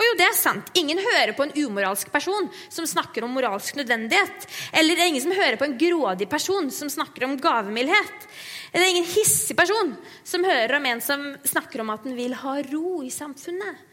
Og 0.00 0.06
jo, 0.06 0.14
det 0.16 0.24
er 0.24 0.36
sant. 0.36 0.70
Ingen 0.80 0.96
hører 1.04 1.34
på 1.36 1.44
en 1.44 1.52
umoralsk 1.58 2.08
person 2.12 2.46
som 2.72 2.86
snakker 2.88 3.26
om 3.26 3.34
moralsk 3.36 3.76
nødvendighet. 3.76 4.46
Eller 4.72 4.96
det 4.96 5.04
er 5.04 5.10
ingen 5.12 5.24
som 5.26 5.34
hører 5.36 5.58
på 5.60 5.66
en 5.68 5.76
grådig 5.76 6.28
person 6.30 6.70
som 6.72 6.88
snakker 6.88 7.26
om 7.26 7.36
gavmildhet. 7.36 8.24
Det 8.72 8.80
er 8.80 8.92
ingen 8.94 9.08
hissig 9.12 9.56
person 9.58 9.92
som 10.24 10.46
hører 10.46 10.78
om 10.78 10.88
en 10.88 11.02
som 11.04 11.26
snakker 11.44 11.82
om 11.84 11.92
at 11.92 12.06
den 12.06 12.16
vil 12.16 12.32
ha 12.40 12.54
ro 12.70 13.02
i 13.04 13.12
samfunnet. 13.12 13.84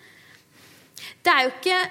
Det 0.96 1.34
er 1.34 1.44
jo 1.44 1.52
ikke 1.58 1.82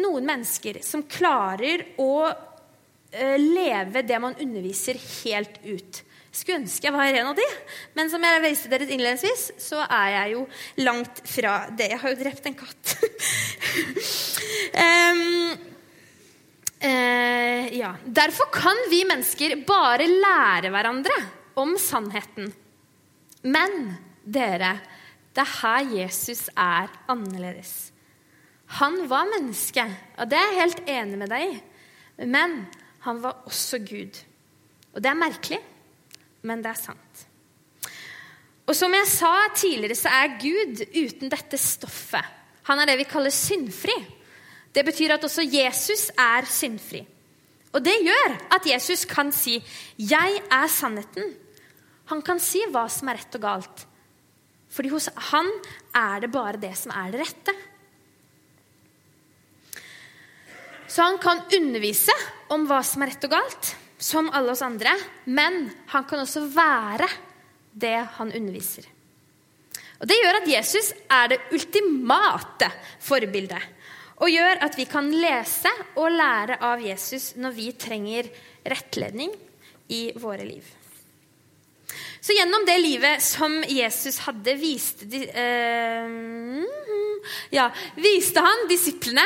noen 0.00 0.30
mennesker 0.30 0.80
som 0.86 1.04
klarer 1.04 1.84
å 2.00 2.14
eh, 2.30 3.36
leve 3.36 4.00
det 4.06 4.22
man 4.22 4.38
underviser, 4.40 4.96
helt 5.26 5.60
ut. 5.66 6.00
Skulle 6.32 6.62
ønske 6.62 6.88
jeg 6.88 6.94
var 6.94 7.12
en 7.12 7.28
av 7.28 7.36
de, 7.36 7.44
men 7.92 8.08
som 8.08 8.22
jeg 8.24 8.40
viste 8.40 8.70
dere 8.72 8.86
innledningsvis, 8.88 9.50
så 9.60 9.82
er 9.84 10.06
jeg 10.14 10.30
jo 10.32 10.44
langt 10.80 11.18
fra 11.28 11.56
det. 11.68 11.90
Jeg 11.92 12.00
har 12.00 12.14
jo 12.14 12.20
drept 12.22 12.46
en 12.48 12.56
katt. 12.56 12.92
um, 14.86 15.20
uh, 16.86 17.66
ja. 17.76 17.90
Derfor 18.20 18.48
kan 18.54 18.80
vi 18.88 19.02
mennesker 19.10 19.58
bare 19.68 20.06
lære 20.08 20.70
hverandre 20.72 21.18
om 21.60 21.74
sannheten. 21.76 22.48
Men 23.44 23.92
dere, 24.24 24.78
det 25.36 25.44
er 25.44 25.56
her 25.58 25.92
Jesus 25.98 26.46
er 26.56 26.88
annerledes. 27.12 27.74
Han 28.78 29.02
var 29.10 29.28
menneske, 29.28 29.84
og 30.16 30.32
det 30.32 30.38
er 30.40 30.48
jeg 30.48 30.60
helt 30.62 30.88
enig 30.94 31.20
med 31.20 31.34
deg 31.34 31.44
i. 31.44 31.60
Men 32.24 32.62
han 33.04 33.20
var 33.20 33.44
også 33.44 33.82
Gud. 33.84 34.22
Og 34.94 35.04
det 35.04 35.12
er 35.12 35.20
merkelig 35.20 35.60
men 36.42 36.62
det 36.62 36.72
er 36.72 36.80
sant. 36.80 37.26
Og 38.66 38.76
som 38.78 38.94
jeg 38.94 39.08
sa 39.10 39.32
tidligere, 39.54 39.98
så 39.98 40.10
er 40.12 40.36
Gud 40.40 40.82
uten 40.94 41.30
dette 41.32 41.58
stoffet. 41.60 42.24
Han 42.70 42.78
er 42.78 42.92
det 42.92 43.00
vi 43.00 43.08
kaller 43.10 43.34
syndfri. 43.34 43.96
Det 44.72 44.84
betyr 44.86 45.16
at 45.16 45.24
også 45.26 45.44
Jesus 45.44 46.10
er 46.14 46.46
syndfri. 46.48 47.02
Og 47.72 47.82
det 47.84 47.94
gjør 48.04 48.36
at 48.54 48.66
Jesus 48.68 49.04
kan 49.04 49.32
si 49.32 49.62
'Jeg 49.98 50.42
er 50.50 50.68
sannheten'. 50.68 51.34
Han 52.06 52.22
kan 52.22 52.40
si 52.40 52.62
hva 52.70 52.88
som 52.88 53.08
er 53.08 53.16
rett 53.16 53.34
og 53.34 53.40
galt. 53.40 53.86
Fordi 54.70 54.88
hos 54.88 55.08
han 55.16 55.50
er 55.94 56.20
det 56.20 56.32
bare 56.32 56.60
det 56.60 56.76
som 56.76 56.92
er 56.92 57.10
det 57.10 57.20
rette. 57.20 57.52
Så 60.88 61.02
han 61.02 61.18
kan 61.18 61.40
undervise 61.56 62.12
om 62.48 62.66
hva 62.66 62.82
som 62.84 63.02
er 63.02 63.06
rett 63.06 63.24
og 63.24 63.30
galt 63.30 63.76
som 64.02 64.30
alle 64.34 64.50
oss 64.52 64.64
andre, 64.66 64.96
men 65.30 65.68
han 65.92 66.08
kan 66.10 66.24
også 66.24 66.42
være 66.50 67.06
det 67.72 67.94
han 68.18 68.32
underviser. 68.34 68.88
Og 70.02 70.08
Det 70.10 70.18
gjør 70.18 70.40
at 70.40 70.50
Jesus 70.50 70.90
er 71.06 71.30
det 71.30 71.40
ultimate 71.54 72.68
forbildet. 72.98 73.62
Og 74.22 74.30
gjør 74.30 74.58
at 74.66 74.74
vi 74.78 74.86
kan 74.90 75.06
lese 75.14 75.70
og 75.98 76.10
lære 76.10 76.58
av 76.62 76.82
Jesus 76.82 77.32
når 77.38 77.54
vi 77.54 77.68
trenger 77.78 78.30
rettledning 78.66 79.30
i 79.94 80.02
våre 80.18 80.46
liv. 80.46 80.66
Så 82.20 82.32
gjennom 82.36 82.64
det 82.66 82.78
livet 82.78 83.22
som 83.24 83.62
Jesus 83.66 84.20
hadde, 84.26 84.54
viste 84.60 85.08
de, 85.10 85.24
eh, 85.26 86.08
ja, 87.54 87.68
viste 87.96 88.42
han 88.42 88.66
disiplene 88.70 89.24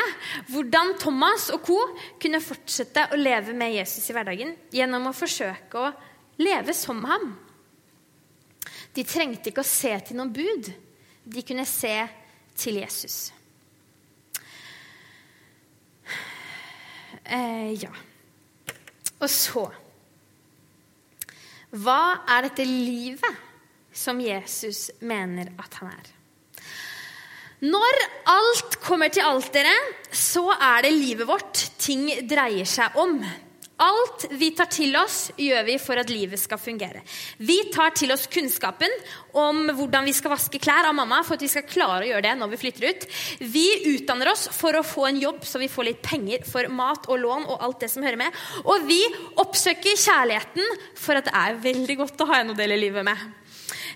hvordan 0.51 0.95
Thomas 1.01 1.49
og 1.53 1.63
co. 1.65 1.79
kunne 2.19 2.41
fortsette 2.43 3.09
å 3.13 3.19
leve 3.19 3.53
med 3.53 3.75
Jesus 3.75 4.09
i 4.09 4.15
hverdagen 4.17 4.55
gjennom 4.73 5.09
å 5.09 5.15
forsøke 5.15 5.81
å 5.81 5.93
leve 6.41 6.73
som 6.73 7.03
ham. 7.05 7.31
De 8.93 9.05
trengte 9.05 9.51
ikke 9.51 9.61
å 9.61 9.67
se 9.67 9.93
til 10.07 10.17
noen 10.17 10.33
bud. 10.33 10.73
De 11.27 11.43
kunne 11.45 11.65
se 11.69 11.95
til 12.57 12.79
Jesus. 12.81 13.31
Eh, 17.27 17.73
ja. 17.83 17.91
Og 19.19 19.29
så 19.29 19.67
Hva 21.75 22.23
er 22.31 22.47
dette 22.47 22.63
livet 22.67 23.41
som 23.91 24.19
Jesus 24.21 24.87
mener 25.03 25.51
at 25.59 25.81
han 25.81 25.91
er? 25.91 26.13
Når 27.67 27.99
alt 28.29 28.77
kommer 28.85 29.09
til 29.09 29.25
alt, 29.25 29.49
dere, 29.55 29.73
så 30.13 30.45
er 30.53 30.85
det 30.85 30.93
livet 30.93 31.27
vårt 31.27 31.63
ting 31.81 32.05
dreier 32.29 32.69
seg 32.69 32.95
om. 33.01 33.17
Alt 33.77 34.23
vi 34.33 34.49
tar 34.57 34.71
til 34.73 34.95
oss, 34.97 35.27
gjør 35.37 35.65
vi 35.67 35.75
for 35.77 36.01
at 36.01 36.09
livet 36.09 36.41
skal 36.41 36.57
fungere. 36.57 37.03
Vi 37.37 37.59
tar 37.73 37.91
til 37.93 38.09
oss 38.13 38.25
kunnskapen 38.33 38.89
om 39.37 39.67
hvordan 39.77 40.07
vi 40.07 40.15
skal 40.17 40.33
vaske 40.33 40.57
klær 40.61 40.89
av 40.89 40.95
mamma 40.97 41.19
for 41.21 41.37
at 41.37 41.45
vi 41.45 41.51
skal 41.51 41.67
klare 41.69 42.07
å 42.07 42.09
gjøre 42.09 42.25
det 42.25 42.33
når 42.39 42.51
vi 42.55 42.59
flytter 42.63 42.87
ut. 42.89 43.05
Vi 43.53 43.65
utdanner 43.93 44.31
oss 44.33 44.47
for 44.57 44.79
å 44.79 44.85
få 44.85 45.05
en 45.11 45.21
jobb 45.21 45.45
så 45.45 45.61
vi 45.61 45.69
får 45.69 45.89
litt 45.91 46.01
penger 46.01 46.47
for 46.49 46.71
mat 46.73 47.05
og 47.05 47.21
lån 47.21 47.45
og 47.45 47.67
alt 47.69 47.85
det 47.85 47.91
som 47.93 48.05
hører 48.05 48.17
med. 48.23 48.41
Og 48.65 48.89
vi 48.89 48.99
oppsøker 49.45 49.93
kjærligheten 49.93 50.77
for 50.97 51.21
at 51.21 51.29
det 51.29 51.37
er 51.37 51.61
veldig 51.69 52.01
godt 52.01 52.25
å 52.25 52.31
ha 52.33 52.41
en 52.41 52.55
å 52.55 52.57
dele 52.57 52.81
livet 52.81 53.05
med. 53.05 53.25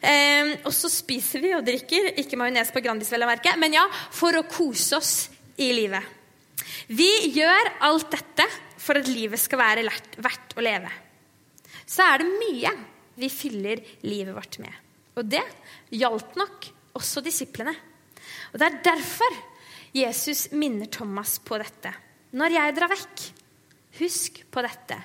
Ehm, 0.05 0.55
og 0.61 0.73
så 0.77 0.89
spiser 0.93 1.41
vi 1.41 1.55
og 1.57 1.65
drikker, 1.65 2.13
ikke 2.21 2.37
majones 2.37 2.69
på 2.73 2.81
Grandis, 2.85 3.09
vel 3.13 3.25
å 3.25 3.29
merke, 3.29 3.57
men 3.57 3.81
ja, 3.81 3.89
for 4.13 4.37
å 4.37 4.45
kose 4.49 4.97
oss 4.97 5.13
i 5.61 5.73
livet. 5.73 6.05
Vi 6.91 7.09
gjør 7.33 7.77
alt 7.87 8.11
dette 8.13 8.45
for 8.81 8.97
at 8.97 9.09
livet 9.11 9.39
skal 9.39 9.61
være 9.61 9.85
verdt 10.21 10.55
å 10.57 10.65
leve, 10.65 10.91
så 11.85 12.07
er 12.07 12.21
det 12.21 12.31
mye 12.31 12.71
vi 13.21 13.29
fyller 13.31 13.81
livet 14.07 14.35
vårt 14.35 14.57
med. 14.63 14.73
Og 15.19 15.27
det 15.27 15.43
gjaldt 15.93 16.37
nok 16.39 16.69
også 16.97 17.23
disiplene. 17.23 17.73
Og 18.53 18.59
Det 18.59 18.67
er 18.67 18.81
derfor 18.85 19.37
Jesus 19.95 20.49
minner 20.55 20.87
Thomas 20.87 21.37
på 21.43 21.59
dette. 21.59 21.91
Når 22.31 22.55
jeg 22.55 22.75
drar 22.77 22.91
vekk, 22.93 23.23
husk 23.99 24.41
på 24.51 24.63
dette. 24.63 24.97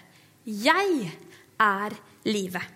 Jeg 0.47 1.11
er 1.59 1.97
livet. 2.31 2.75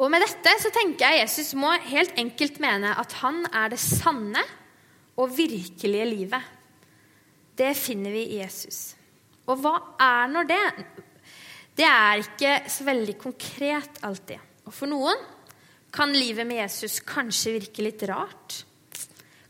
Og 0.00 0.10
med 0.10 0.24
dette 0.24 0.54
så 0.58 0.72
tenker 0.74 1.12
jeg 1.12 1.22
Jesus 1.22 1.52
må 1.58 1.70
helt 1.86 2.16
enkelt 2.18 2.58
mene 2.62 2.94
at 2.98 3.12
han 3.20 3.44
er 3.52 3.70
det 3.70 3.78
sanne 3.82 4.42
og 5.20 5.36
virkelige 5.36 6.08
livet. 6.08 6.53
Det 7.56 7.74
finner 7.78 8.10
vi 8.10 8.24
i 8.34 8.40
Jesus. 8.40 8.94
Og 9.46 9.60
hva 9.62 9.74
er 10.00 10.30
nå 10.32 10.42
det? 10.48 10.66
Det 11.74 11.86
er 11.86 12.22
ikke 12.22 12.56
så 12.70 12.86
veldig 12.86 13.16
konkret 13.20 14.00
alltid. 14.06 14.38
Og 14.64 14.74
for 14.74 14.90
noen 14.90 15.18
kan 15.94 16.14
livet 16.14 16.46
med 16.46 16.62
Jesus 16.62 17.00
kanskje 17.06 17.56
virke 17.58 17.84
litt 17.86 18.02
rart. 18.10 18.62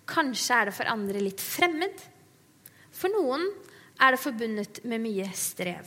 Kanskje 0.08 0.56
er 0.56 0.68
det 0.68 0.76
for 0.76 0.90
andre 0.92 1.22
litt 1.22 1.40
fremmed. 1.40 2.02
For 2.92 3.12
noen 3.12 3.46
er 4.02 4.14
det 4.14 4.20
forbundet 4.20 4.82
med 4.88 5.02
mye 5.04 5.30
strev. 5.36 5.86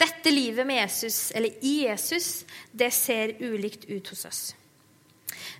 Dette 0.00 0.32
livet 0.32 0.66
med 0.66 0.80
Jesus, 0.80 1.30
eller 1.36 1.64
i 1.66 1.74
Jesus, 1.84 2.44
det 2.72 2.92
ser 2.94 3.34
ulikt 3.42 3.84
ut 3.90 4.08
hos 4.12 4.24
oss. 4.24 4.42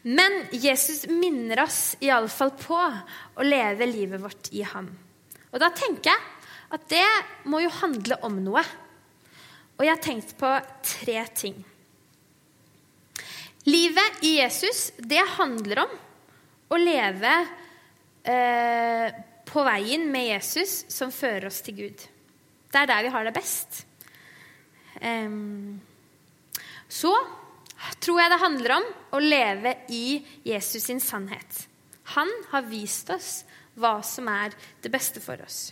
Men 0.03 0.47
Jesus 0.51 1.05
minner 1.07 1.63
oss 1.67 1.97
iallfall 2.01 2.55
på 2.57 2.79
å 2.81 3.45
leve 3.45 3.89
livet 3.89 4.23
vårt 4.23 4.49
i 4.57 4.63
ham. 4.65 4.89
Og 5.51 5.61
da 5.61 5.69
tenker 5.77 6.13
jeg 6.13 6.23
at 6.77 6.87
det 6.89 7.09
må 7.51 7.61
jo 7.65 7.73
handle 7.81 8.17
om 8.25 8.39
noe. 8.41 8.63
Og 9.77 9.85
jeg 9.85 9.93
har 9.93 10.05
tenkt 10.05 10.37
på 10.41 10.53
tre 10.87 11.25
ting. 11.37 11.59
Livet 13.69 14.23
i 14.25 14.39
Jesus, 14.39 14.89
det 14.97 15.21
handler 15.37 15.83
om 15.83 15.93
å 16.71 16.79
leve 16.81 17.33
eh, 18.25 19.19
på 19.51 19.65
veien 19.67 20.07
med 20.13 20.31
Jesus 20.31 20.85
som 20.89 21.13
fører 21.13 21.51
oss 21.51 21.61
til 21.67 21.77
Gud. 21.83 22.07
Det 22.71 22.81
er 22.81 22.89
der 22.89 23.05
vi 23.05 23.13
har 23.13 23.27
det 23.27 23.35
best. 23.37 23.83
Eh, 24.97 25.29
så 26.89 27.13
tror 28.01 28.21
jeg 28.21 28.33
det 28.33 28.41
handler 28.43 28.77
om 28.77 28.87
å 29.17 29.21
leve 29.23 29.75
i 29.93 30.21
Jesus 30.47 30.85
sin 30.89 31.01
sannhet. 31.01 31.67
Han 32.17 32.31
har 32.51 32.69
vist 32.69 33.11
oss 33.13 33.31
hva 33.81 34.01
som 34.05 34.29
er 34.29 34.55
det 34.83 34.93
beste 34.93 35.23
for 35.23 35.41
oss. 35.45 35.71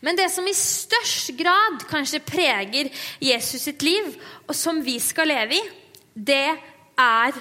Men 0.00 0.16
det 0.16 0.28
som 0.32 0.46
i 0.48 0.54
størst 0.56 1.32
grad 1.38 1.84
kanskje 1.90 2.22
preger 2.24 2.90
Jesus 3.20 3.66
sitt 3.66 3.82
liv, 3.84 4.12
og 4.46 4.56
som 4.56 4.80
vi 4.84 4.96
skal 5.02 5.28
leve 5.30 5.58
i, 5.58 5.62
det 6.14 6.48
er 7.00 7.40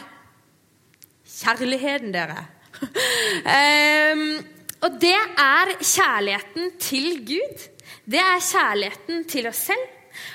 kjærligheten, 1.40 2.14
dere. 2.16 2.44
um, 2.84 4.26
og 4.86 5.00
det 5.02 5.16
er 5.16 5.76
kjærligheten 5.78 6.72
til 6.82 7.10
Gud. 7.28 7.66
Det 8.10 8.22
er 8.24 8.44
kjærligheten 8.44 9.26
til 9.30 9.50
oss 9.50 9.68
selv, 9.70 9.90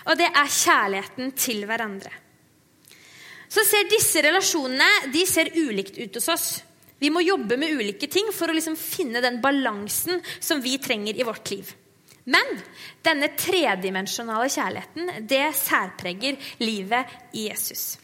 og 0.08 0.20
det 0.20 0.28
er 0.30 0.52
kjærligheten 0.60 1.32
til 1.36 1.64
hverandre 1.68 2.23
så 3.48 3.64
ser 3.66 3.88
disse 3.90 4.22
relasjonene 4.24 5.10
de 5.14 5.24
ser 5.28 5.52
ulikt 5.56 5.98
ut 5.98 6.18
hos 6.18 6.28
oss. 6.32 6.48
Vi 6.98 7.10
må 7.12 7.22
jobbe 7.24 7.58
med 7.60 7.74
ulike 7.74 8.08
ting 8.10 8.30
for 8.32 8.48
å 8.48 8.56
liksom 8.56 8.76
finne 8.78 9.22
den 9.24 9.40
balansen 9.42 10.22
som 10.40 10.62
vi 10.64 10.78
trenger 10.82 11.18
i 11.18 11.26
vårt 11.26 11.50
liv. 11.52 11.72
Men 12.24 12.54
denne 13.04 13.28
tredimensjonale 13.36 14.48
kjærligheten, 14.48 15.26
det 15.28 15.50
særpreger 15.58 16.38
livet 16.64 17.10
i 17.36 17.48
Jesus. 17.50 17.98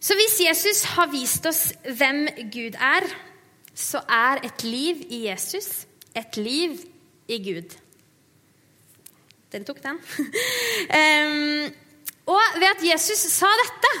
Så 0.00 0.16
hvis 0.16 0.40
Jesus 0.40 0.82
har 0.96 1.12
vist 1.12 1.46
oss 1.46 1.68
hvem 1.84 2.24
Gud 2.50 2.74
er, 2.74 3.06
så 3.76 4.00
er 4.10 4.42
et 4.48 4.64
liv 4.66 5.04
i 5.12 5.26
Jesus 5.28 5.84
et 6.16 6.36
liv 6.36 6.78
i 7.30 7.38
Gud. 7.44 7.76
Dere 9.50 9.66
tok 9.66 9.82
den? 9.82 9.98
um, 10.90 11.70
Og 12.28 12.60
ved 12.60 12.68
at 12.68 12.84
Jesus 12.84 13.22
sa 13.32 13.48
dette, 13.64 13.92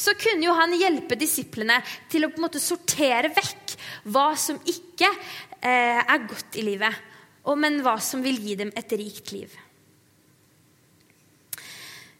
så 0.00 0.14
kunne 0.18 0.46
jo 0.46 0.54
han 0.56 0.74
hjelpe 0.78 1.18
disiplene 1.18 1.80
til 2.10 2.24
å 2.24 2.30
på 2.32 2.40
en 2.40 2.46
måte 2.46 2.62
sortere 2.62 3.32
vekk 3.36 3.74
hva 4.12 4.30
som 4.38 4.60
ikke 4.68 5.08
eh, 5.60 6.00
er 6.00 6.28
godt 6.28 6.56
i 6.60 6.64
livet, 6.66 7.08
men 7.60 7.80
hva 7.84 7.96
som 8.02 8.22
vil 8.22 8.38
gi 8.40 8.54
dem 8.60 8.70
et 8.78 8.92
rikt 8.94 9.32
liv. 9.34 9.52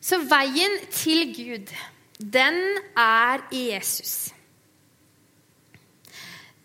Så 0.01 0.19
veien 0.27 0.75
til 0.91 1.29
Gud, 1.37 1.71
den 2.19 2.59
er 2.99 3.45
i 3.55 3.69
Jesus. 3.71 4.33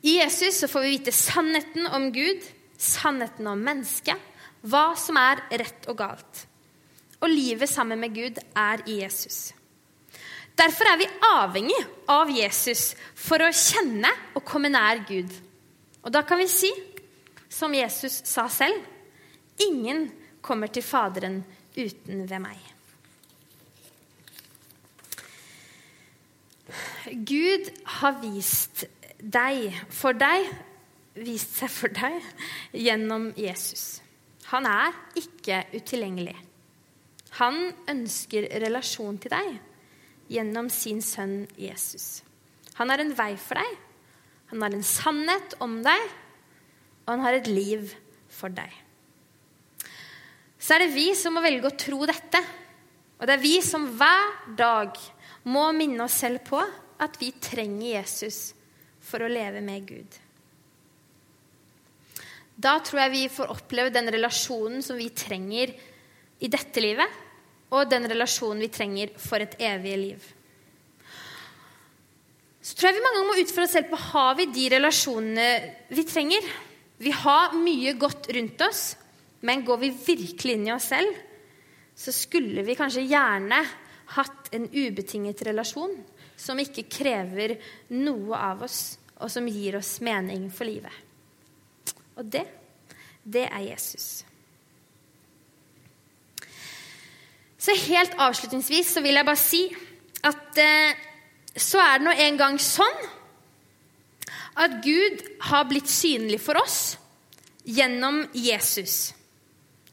I 0.06 0.18
Jesus 0.22 0.62
så 0.62 0.70
får 0.72 0.86
vi 0.86 0.96
vite 0.98 1.14
sannheten 1.16 1.88
om 1.94 2.10
Gud, 2.16 2.42
sannheten 2.78 3.48
om 3.52 3.62
mennesket, 3.62 4.20
hva 4.66 4.88
som 4.98 5.20
er 5.22 5.44
rett 5.62 5.88
og 5.92 6.00
galt 6.00 6.46
og 7.26 7.34
livet 7.34 7.70
sammen 7.70 8.00
med 8.00 8.14
Gud 8.14 8.42
er 8.56 8.84
i 8.86 9.00
Jesus. 9.02 9.54
Derfor 10.56 10.88
er 10.88 11.00
vi 11.02 11.08
avhengig 11.28 11.80
av 12.08 12.30
Jesus 12.32 12.94
for 13.18 13.44
å 13.44 13.52
kjenne 13.52 14.12
og 14.38 14.46
komme 14.48 14.72
nær 14.72 15.02
Gud. 15.08 15.32
Og 16.06 16.14
da 16.14 16.22
kan 16.24 16.40
vi 16.40 16.48
si, 16.52 16.70
som 17.50 17.74
Jesus 17.76 18.22
sa 18.30 18.46
selv, 18.52 18.78
ingen 19.60 20.08
kommer 20.46 20.72
til 20.72 20.86
Faderen 20.86 21.42
uten 21.76 22.24
ved 22.30 22.40
meg. 22.44 22.62
Gud 27.06 27.68
har 28.00 28.16
vist 28.24 28.86
deg 29.20 29.76
for 29.94 30.18
deg, 30.18 30.48
vist 31.20 31.60
seg 31.60 31.72
for 31.74 31.94
deg 31.94 32.18
gjennom 32.74 33.32
Jesus. 33.38 34.00
Han 34.52 34.68
er 34.70 34.94
ikke 35.20 35.64
utilgjengelig. 35.74 36.36
Han 37.40 37.58
ønsker 37.92 38.48
relasjon 38.64 39.18
til 39.22 39.34
deg 39.34 39.58
gjennom 40.32 40.70
sin 40.74 41.02
sønn 41.04 41.44
Jesus. 41.60 42.24
Han 42.80 42.92
har 42.92 43.04
en 43.04 43.14
vei 43.16 43.34
for 43.40 43.60
deg, 43.60 43.76
han 44.52 44.64
har 44.64 44.76
en 44.76 44.86
sannhet 44.86 45.56
om 45.64 45.80
deg, 45.86 46.10
og 47.06 47.12
han 47.14 47.24
har 47.26 47.38
et 47.38 47.50
liv 47.52 47.92
for 48.32 48.54
deg. 48.54 48.72
Så 50.58 50.76
er 50.76 50.86
det 50.86 50.96
vi 50.96 51.10
som 51.18 51.36
må 51.38 51.44
velge 51.46 51.70
å 51.70 51.78
tro 51.78 52.06
dette. 52.10 52.42
Og 53.20 53.28
det 53.28 53.36
er 53.36 53.44
vi 53.44 53.58
som 53.64 53.86
hver 54.00 54.56
dag 54.58 54.98
må 55.52 55.68
minne 55.78 56.08
oss 56.08 56.18
selv 56.24 56.42
på 56.48 56.60
at 57.06 57.20
vi 57.22 57.30
trenger 57.38 58.00
Jesus 58.00 58.40
for 59.06 59.22
å 59.22 59.30
leve 59.30 59.62
med 59.62 59.86
Gud. 59.86 60.18
Da 62.56 62.78
tror 62.80 63.04
jeg 63.04 63.14
vi 63.14 63.28
får 63.30 63.52
oppleve 63.52 63.94
den 63.94 64.10
relasjonen 64.16 64.82
som 64.84 64.98
vi 64.98 65.12
trenger 65.14 65.76
i 66.40 66.50
dette 66.52 66.82
livet, 66.82 67.25
og 67.74 67.90
den 67.90 68.08
relasjonen 68.10 68.62
vi 68.66 68.72
trenger 68.74 69.14
for 69.22 69.42
et 69.42 69.56
evig 69.64 69.96
liv. 70.00 70.26
Så 72.66 72.74
tror 72.74 72.90
jeg 72.90 72.98
vi 72.98 73.04
mange 73.06 73.20
ganger 73.20 73.30
må 73.30 73.42
utfordre 73.44 73.68
oss 73.68 73.76
selv 73.78 73.90
på 73.92 74.02
har 74.08 74.38
vi 74.40 74.46
de 74.54 74.68
relasjonene 74.74 75.50
vi 75.94 76.06
trenger. 76.10 76.48
Vi 76.98 77.12
har 77.14 77.54
mye 77.58 77.94
godt 78.00 78.30
rundt 78.34 78.62
oss, 78.66 78.84
men 79.46 79.66
går 79.68 79.82
vi 79.84 79.92
virkelig 79.94 80.56
inn 80.58 80.68
i 80.70 80.74
oss 80.74 80.90
selv, 80.90 81.12
så 81.96 82.12
skulle 82.16 82.64
vi 82.66 82.76
kanskje 82.78 83.06
gjerne 83.06 83.60
hatt 84.16 84.50
en 84.56 84.68
ubetinget 84.74 85.44
relasjon 85.48 85.94
som 86.36 86.60
ikke 86.60 86.88
krever 86.92 87.56
noe 87.96 88.38
av 88.38 88.66
oss, 88.66 88.98
og 89.22 89.32
som 89.32 89.48
gir 89.48 89.78
oss 89.80 89.98
mening 90.04 90.50
for 90.52 90.68
livet. 90.68 91.04
Og 92.18 92.28
det, 92.28 92.44
det 93.24 93.46
er 93.48 93.70
Jesus. 93.70 94.26
Så 97.66 97.74
helt 97.88 98.14
avslutningsvis 98.22 98.94
så 98.94 99.02
vil 99.02 99.18
jeg 99.18 99.26
bare 99.26 99.42
si 99.42 99.64
at 100.26 100.60
eh, 100.62 101.04
så 101.56 101.80
er 101.82 101.98
det 101.98 102.06
nå 102.06 102.14
en 102.26 102.38
gang 102.38 102.58
sånn 102.62 102.98
at 104.62 104.80
Gud 104.84 105.24
har 105.50 105.66
blitt 105.68 105.90
synlig 105.92 106.40
for 106.44 106.60
oss 106.60 106.96
gjennom 107.66 108.22
Jesus. 108.36 109.16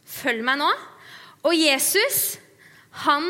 Følg 0.04 0.44
meg 0.46 0.60
nå. 0.60 0.68
Og 1.48 1.54
Jesus, 1.56 2.36
han, 3.06 3.26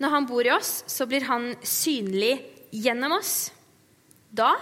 når 0.00 0.14
han 0.14 0.28
bor 0.28 0.46
i 0.46 0.52
oss, 0.54 0.84
så 0.88 1.08
blir 1.08 1.26
han 1.28 1.50
synlig 1.66 2.36
gjennom 2.72 3.18
oss. 3.18 3.50
Da 4.30 4.54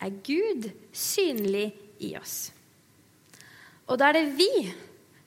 er 0.00 0.20
Gud 0.24 0.70
synlig 0.94 1.70
i 2.04 2.14
oss. 2.20 2.36
Og 3.90 3.98
da 4.00 4.10
er 4.10 4.20
det 4.20 4.36
vi 4.38 4.68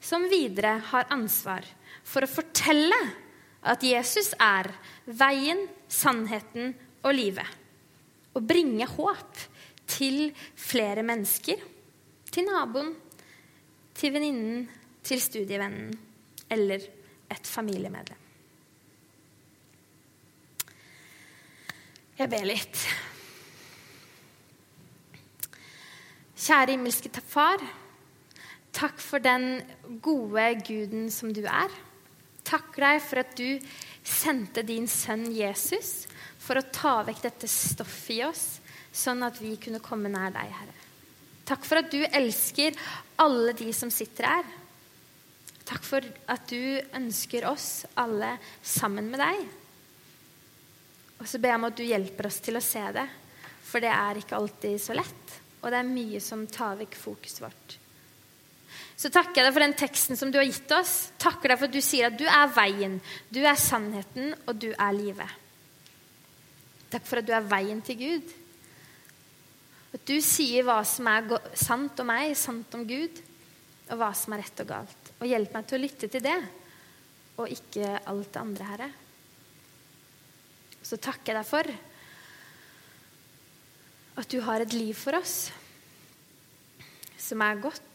som 0.01 0.25
videre 0.31 0.77
har 0.91 1.09
ansvar 1.13 1.67
for 2.09 2.25
å 2.25 2.31
fortelle 2.31 2.97
at 3.69 3.83
Jesus 3.85 4.31
er 4.41 4.71
veien, 5.05 5.65
sannheten 5.89 6.73
og 7.03 7.13
livet. 7.15 7.57
Og 8.37 8.45
bringe 8.45 8.87
håp 8.87 9.43
til 9.89 10.29
flere 10.57 11.03
mennesker. 11.05 11.59
Til 12.29 12.45
naboen, 12.45 12.93
til 13.97 14.13
venninnen, 14.13 14.65
til 15.03 15.21
studievennen 15.21 15.93
eller 16.49 16.83
et 17.29 17.49
familiemedlem. 17.49 18.25
Jeg 22.19 22.27
ber 22.27 22.47
litt. 22.47 22.81
Kjære 26.39 26.73
himmelske 26.73 27.11
far. 27.23 27.61
Takk 28.75 28.99
for 29.01 29.23
den 29.23 29.61
gode 30.03 30.49
guden 30.67 31.07
som 31.13 31.31
du 31.35 31.45
er. 31.47 31.71
Takker 32.49 32.85
deg 32.87 33.01
for 33.05 33.21
at 33.21 33.35
du 33.37 33.59
sendte 34.05 34.63
din 34.65 34.87
sønn 34.89 35.27
Jesus 35.35 36.07
for 36.41 36.57
å 36.57 36.65
ta 36.73 36.99
vekk 37.05 37.21
dette 37.27 37.49
stoffet 37.51 38.15
i 38.15 38.23
oss, 38.25 38.45
sånn 38.89 39.21
at 39.27 39.37
vi 39.41 39.53
kunne 39.61 39.81
komme 39.83 40.09
nær 40.09 40.33
deg, 40.33 40.49
Herre. 40.49 40.77
Takk 41.49 41.65
for 41.65 41.81
at 41.81 41.91
du 41.93 42.01
elsker 42.05 42.77
alle 43.21 43.53
de 43.57 43.69
som 43.73 43.91
sitter 43.93 44.27
her. 44.29 44.49
Takk 45.69 45.85
for 45.85 46.05
at 46.29 46.49
du 46.49 46.79
ønsker 46.97 47.45
oss 47.49 47.85
alle 48.01 48.35
sammen 48.65 49.09
med 49.11 49.21
deg. 49.21 49.43
Og 51.19 51.27
så 51.29 51.41
ber 51.41 51.53
jeg 51.53 51.61
om 51.61 51.67
at 51.67 51.77
du 51.77 51.85
hjelper 51.85 52.29
oss 52.29 52.39
til 52.41 52.57
å 52.57 52.63
se 52.63 52.81
det, 52.95 53.05
for 53.69 53.83
det 53.83 53.91
er 53.93 54.21
ikke 54.21 54.37
alltid 54.39 54.81
så 54.81 54.97
lett. 54.97 55.37
Og 55.59 55.69
det 55.69 55.81
er 55.81 55.93
mye 55.93 56.21
som 56.23 56.47
tar 56.49 56.79
vekk 56.79 56.97
fokuset 56.97 57.43
vårt 57.43 57.77
så 58.99 59.07
takker 59.07 59.39
jeg 59.39 59.47
deg 59.47 59.55
for 59.55 59.63
den 59.63 59.77
teksten 59.79 60.19
som 60.19 60.31
du 60.31 60.35
har 60.41 60.47
gitt 60.49 60.71
oss. 60.75 61.13
Takker 61.21 61.53
deg 61.53 61.61
for 61.61 61.69
at 61.69 61.75
du 61.77 61.83
sier 61.83 62.09
at 62.09 62.17
du 62.19 62.25
er 62.27 62.51
veien, 62.51 62.97
du 63.31 63.39
er 63.47 63.55
sannheten, 63.55 64.33
og 64.43 64.59
du 64.59 64.73
er 64.73 64.97
livet. 64.97 65.37
Takk 66.91 67.05
for 67.07 67.21
at 67.21 67.27
du 67.29 67.31
er 67.37 67.47
veien 67.47 67.79
til 67.85 67.95
Gud. 68.01 68.33
At 69.95 70.03
du 70.03 70.17
sier 70.25 70.67
hva 70.67 70.81
som 70.83 71.07
er 71.07 71.31
sant 71.55 72.03
om 72.03 72.11
meg, 72.11 72.35
sant 72.35 72.75
om 72.75 72.83
Gud, 72.89 73.23
og 73.87 74.01
hva 74.01 74.11
som 74.17 74.35
er 74.35 74.43
rett 74.43 74.63
og 74.65 74.71
galt. 74.75 75.13
Og 75.21 75.31
hjelp 75.31 75.55
meg 75.55 75.69
til 75.69 75.79
å 75.79 75.83
lytte 75.85 76.11
til 76.11 76.25
det, 76.25 76.39
og 77.39 77.55
ikke 77.55 77.95
alt 78.03 78.33
det 78.35 78.43
andre, 78.43 78.67
Herre. 78.73 78.89
Så 80.83 80.99
takker 80.99 81.31
jeg 81.31 81.39
deg 81.39 81.47
for 81.47 81.71
at 84.19 84.27
du 84.33 84.41
har 84.43 84.59
et 84.59 84.75
liv 84.75 84.91
for 84.97 85.15
oss 85.15 85.53
som 87.19 87.39
er 87.45 87.61
godt 87.63 87.88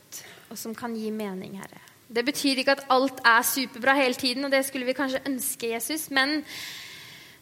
og 0.54 0.60
som 0.60 0.74
kan 0.78 0.94
gi 0.94 1.10
mening, 1.10 1.58
Herre. 1.58 1.82
Det 2.14 2.22
betyr 2.22 2.60
ikke 2.60 2.76
at 2.76 2.86
alt 2.94 3.18
er 3.26 3.42
superbra 3.42 3.96
hele 3.98 4.14
tiden, 4.14 4.46
og 4.46 4.52
det 4.54 4.62
skulle 4.68 4.86
vi 4.86 4.94
kanskje 4.94 5.24
ønske 5.26 5.72
Jesus, 5.72 6.06
men 6.14 6.42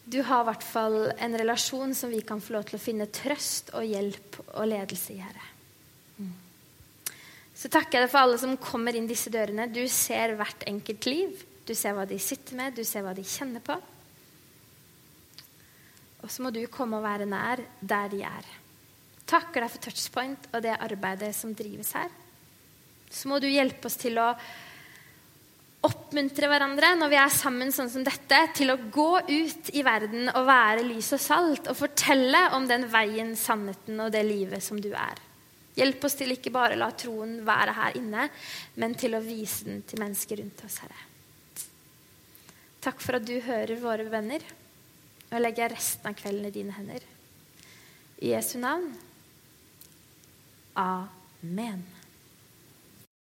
du 0.09 0.17
har 0.25 0.41
i 0.41 0.47
hvert 0.49 0.65
fall 0.65 0.97
en 1.13 1.37
relasjon 1.39 1.93
som 1.95 2.11
vi 2.11 2.23
kan 2.25 2.41
få 2.41 2.55
lov 2.57 2.65
til 2.67 2.79
å 2.79 2.81
finne 2.81 3.07
trøst 3.13 3.69
og 3.77 3.85
hjelp 3.85 4.39
og 4.47 4.65
ledelse 4.71 5.13
i, 5.13 5.19
Herre. 5.21 5.45
Mm. 6.17 6.33
Så 7.55 7.69
takker 7.71 7.99
jeg 7.99 8.07
deg 8.07 8.11
for 8.15 8.23
alle 8.25 8.39
som 8.41 8.57
kommer 8.59 8.97
inn 8.97 9.07
disse 9.07 9.31
dørene. 9.31 9.69
Du 9.71 9.83
ser 9.91 10.33
hvert 10.39 10.65
enkelt 10.67 11.07
liv. 11.07 11.45
Du 11.63 11.71
ser 11.77 11.95
hva 11.95 12.07
de 12.09 12.17
sitter 12.19 12.57
med, 12.59 12.75
du 12.75 12.83
ser 12.83 13.05
hva 13.05 13.13
de 13.15 13.23
kjenner 13.23 13.63
på. 13.63 13.77
Og 16.23 16.31
så 16.31 16.43
må 16.43 16.51
du 16.55 16.63
komme 16.71 16.97
og 16.97 17.05
være 17.05 17.29
nær 17.29 17.61
der 17.79 18.11
de 18.11 18.25
er. 18.27 18.51
Takker 19.29 19.63
deg 19.63 19.71
for 19.71 19.85
Touchpoint 19.85 20.51
og 20.51 20.65
det 20.65 20.75
arbeidet 20.81 21.31
som 21.37 21.55
drives 21.55 21.93
her 21.95 22.11
så 23.13 23.29
må 23.29 23.39
du 23.39 23.47
hjelpe 23.49 23.89
oss 23.89 23.99
til 24.01 24.17
å 24.21 24.31
oppmuntre 25.83 26.47
hverandre 26.47 26.93
når 26.95 27.11
vi 27.11 27.19
er 27.19 27.33
sammen 27.33 27.73
sånn 27.75 27.91
som 27.91 28.05
dette, 28.07 28.39
til 28.55 28.71
å 28.71 28.79
gå 28.91 29.11
ut 29.27 29.71
i 29.75 29.83
verden 29.85 30.31
og 30.31 30.47
være 30.47 30.85
lys 30.87 31.11
og 31.15 31.21
salt 31.21 31.69
og 31.71 31.77
fortelle 31.77 32.45
om 32.57 32.67
den 32.69 32.87
veien, 32.91 33.35
sannheten 33.39 33.99
og 33.99 34.11
det 34.15 34.23
livet 34.27 34.63
som 34.63 34.79
du 34.81 34.91
er. 34.95 35.19
Hjelp 35.73 36.05
oss 36.05 36.15
til 36.19 36.35
ikke 36.35 36.53
bare 36.53 36.77
la 36.77 36.91
troen 36.95 37.39
være 37.45 37.73
her 37.75 37.97
inne, 37.97 38.27
men 38.77 38.93
til 38.97 39.17
å 39.17 39.23
vise 39.25 39.65
den 39.67 39.81
til 39.89 40.03
mennesker 40.03 40.39
rundt 40.39 40.61
oss, 40.67 40.77
Herre. 40.83 41.09
Takk 42.83 42.99
for 43.01 43.17
at 43.17 43.25
du 43.25 43.37
hører 43.45 43.79
våre 43.79 44.05
venner. 44.11 44.43
Og 45.33 45.41
legger 45.41 45.73
resten 45.73 46.11
av 46.11 46.17
kvelden 46.19 46.49
i 46.49 46.53
dine 46.53 46.75
hender. 46.75 47.01
I 48.21 48.35
Jesu 48.35 48.59
navn. 48.61 48.91
Amen. 50.77 51.81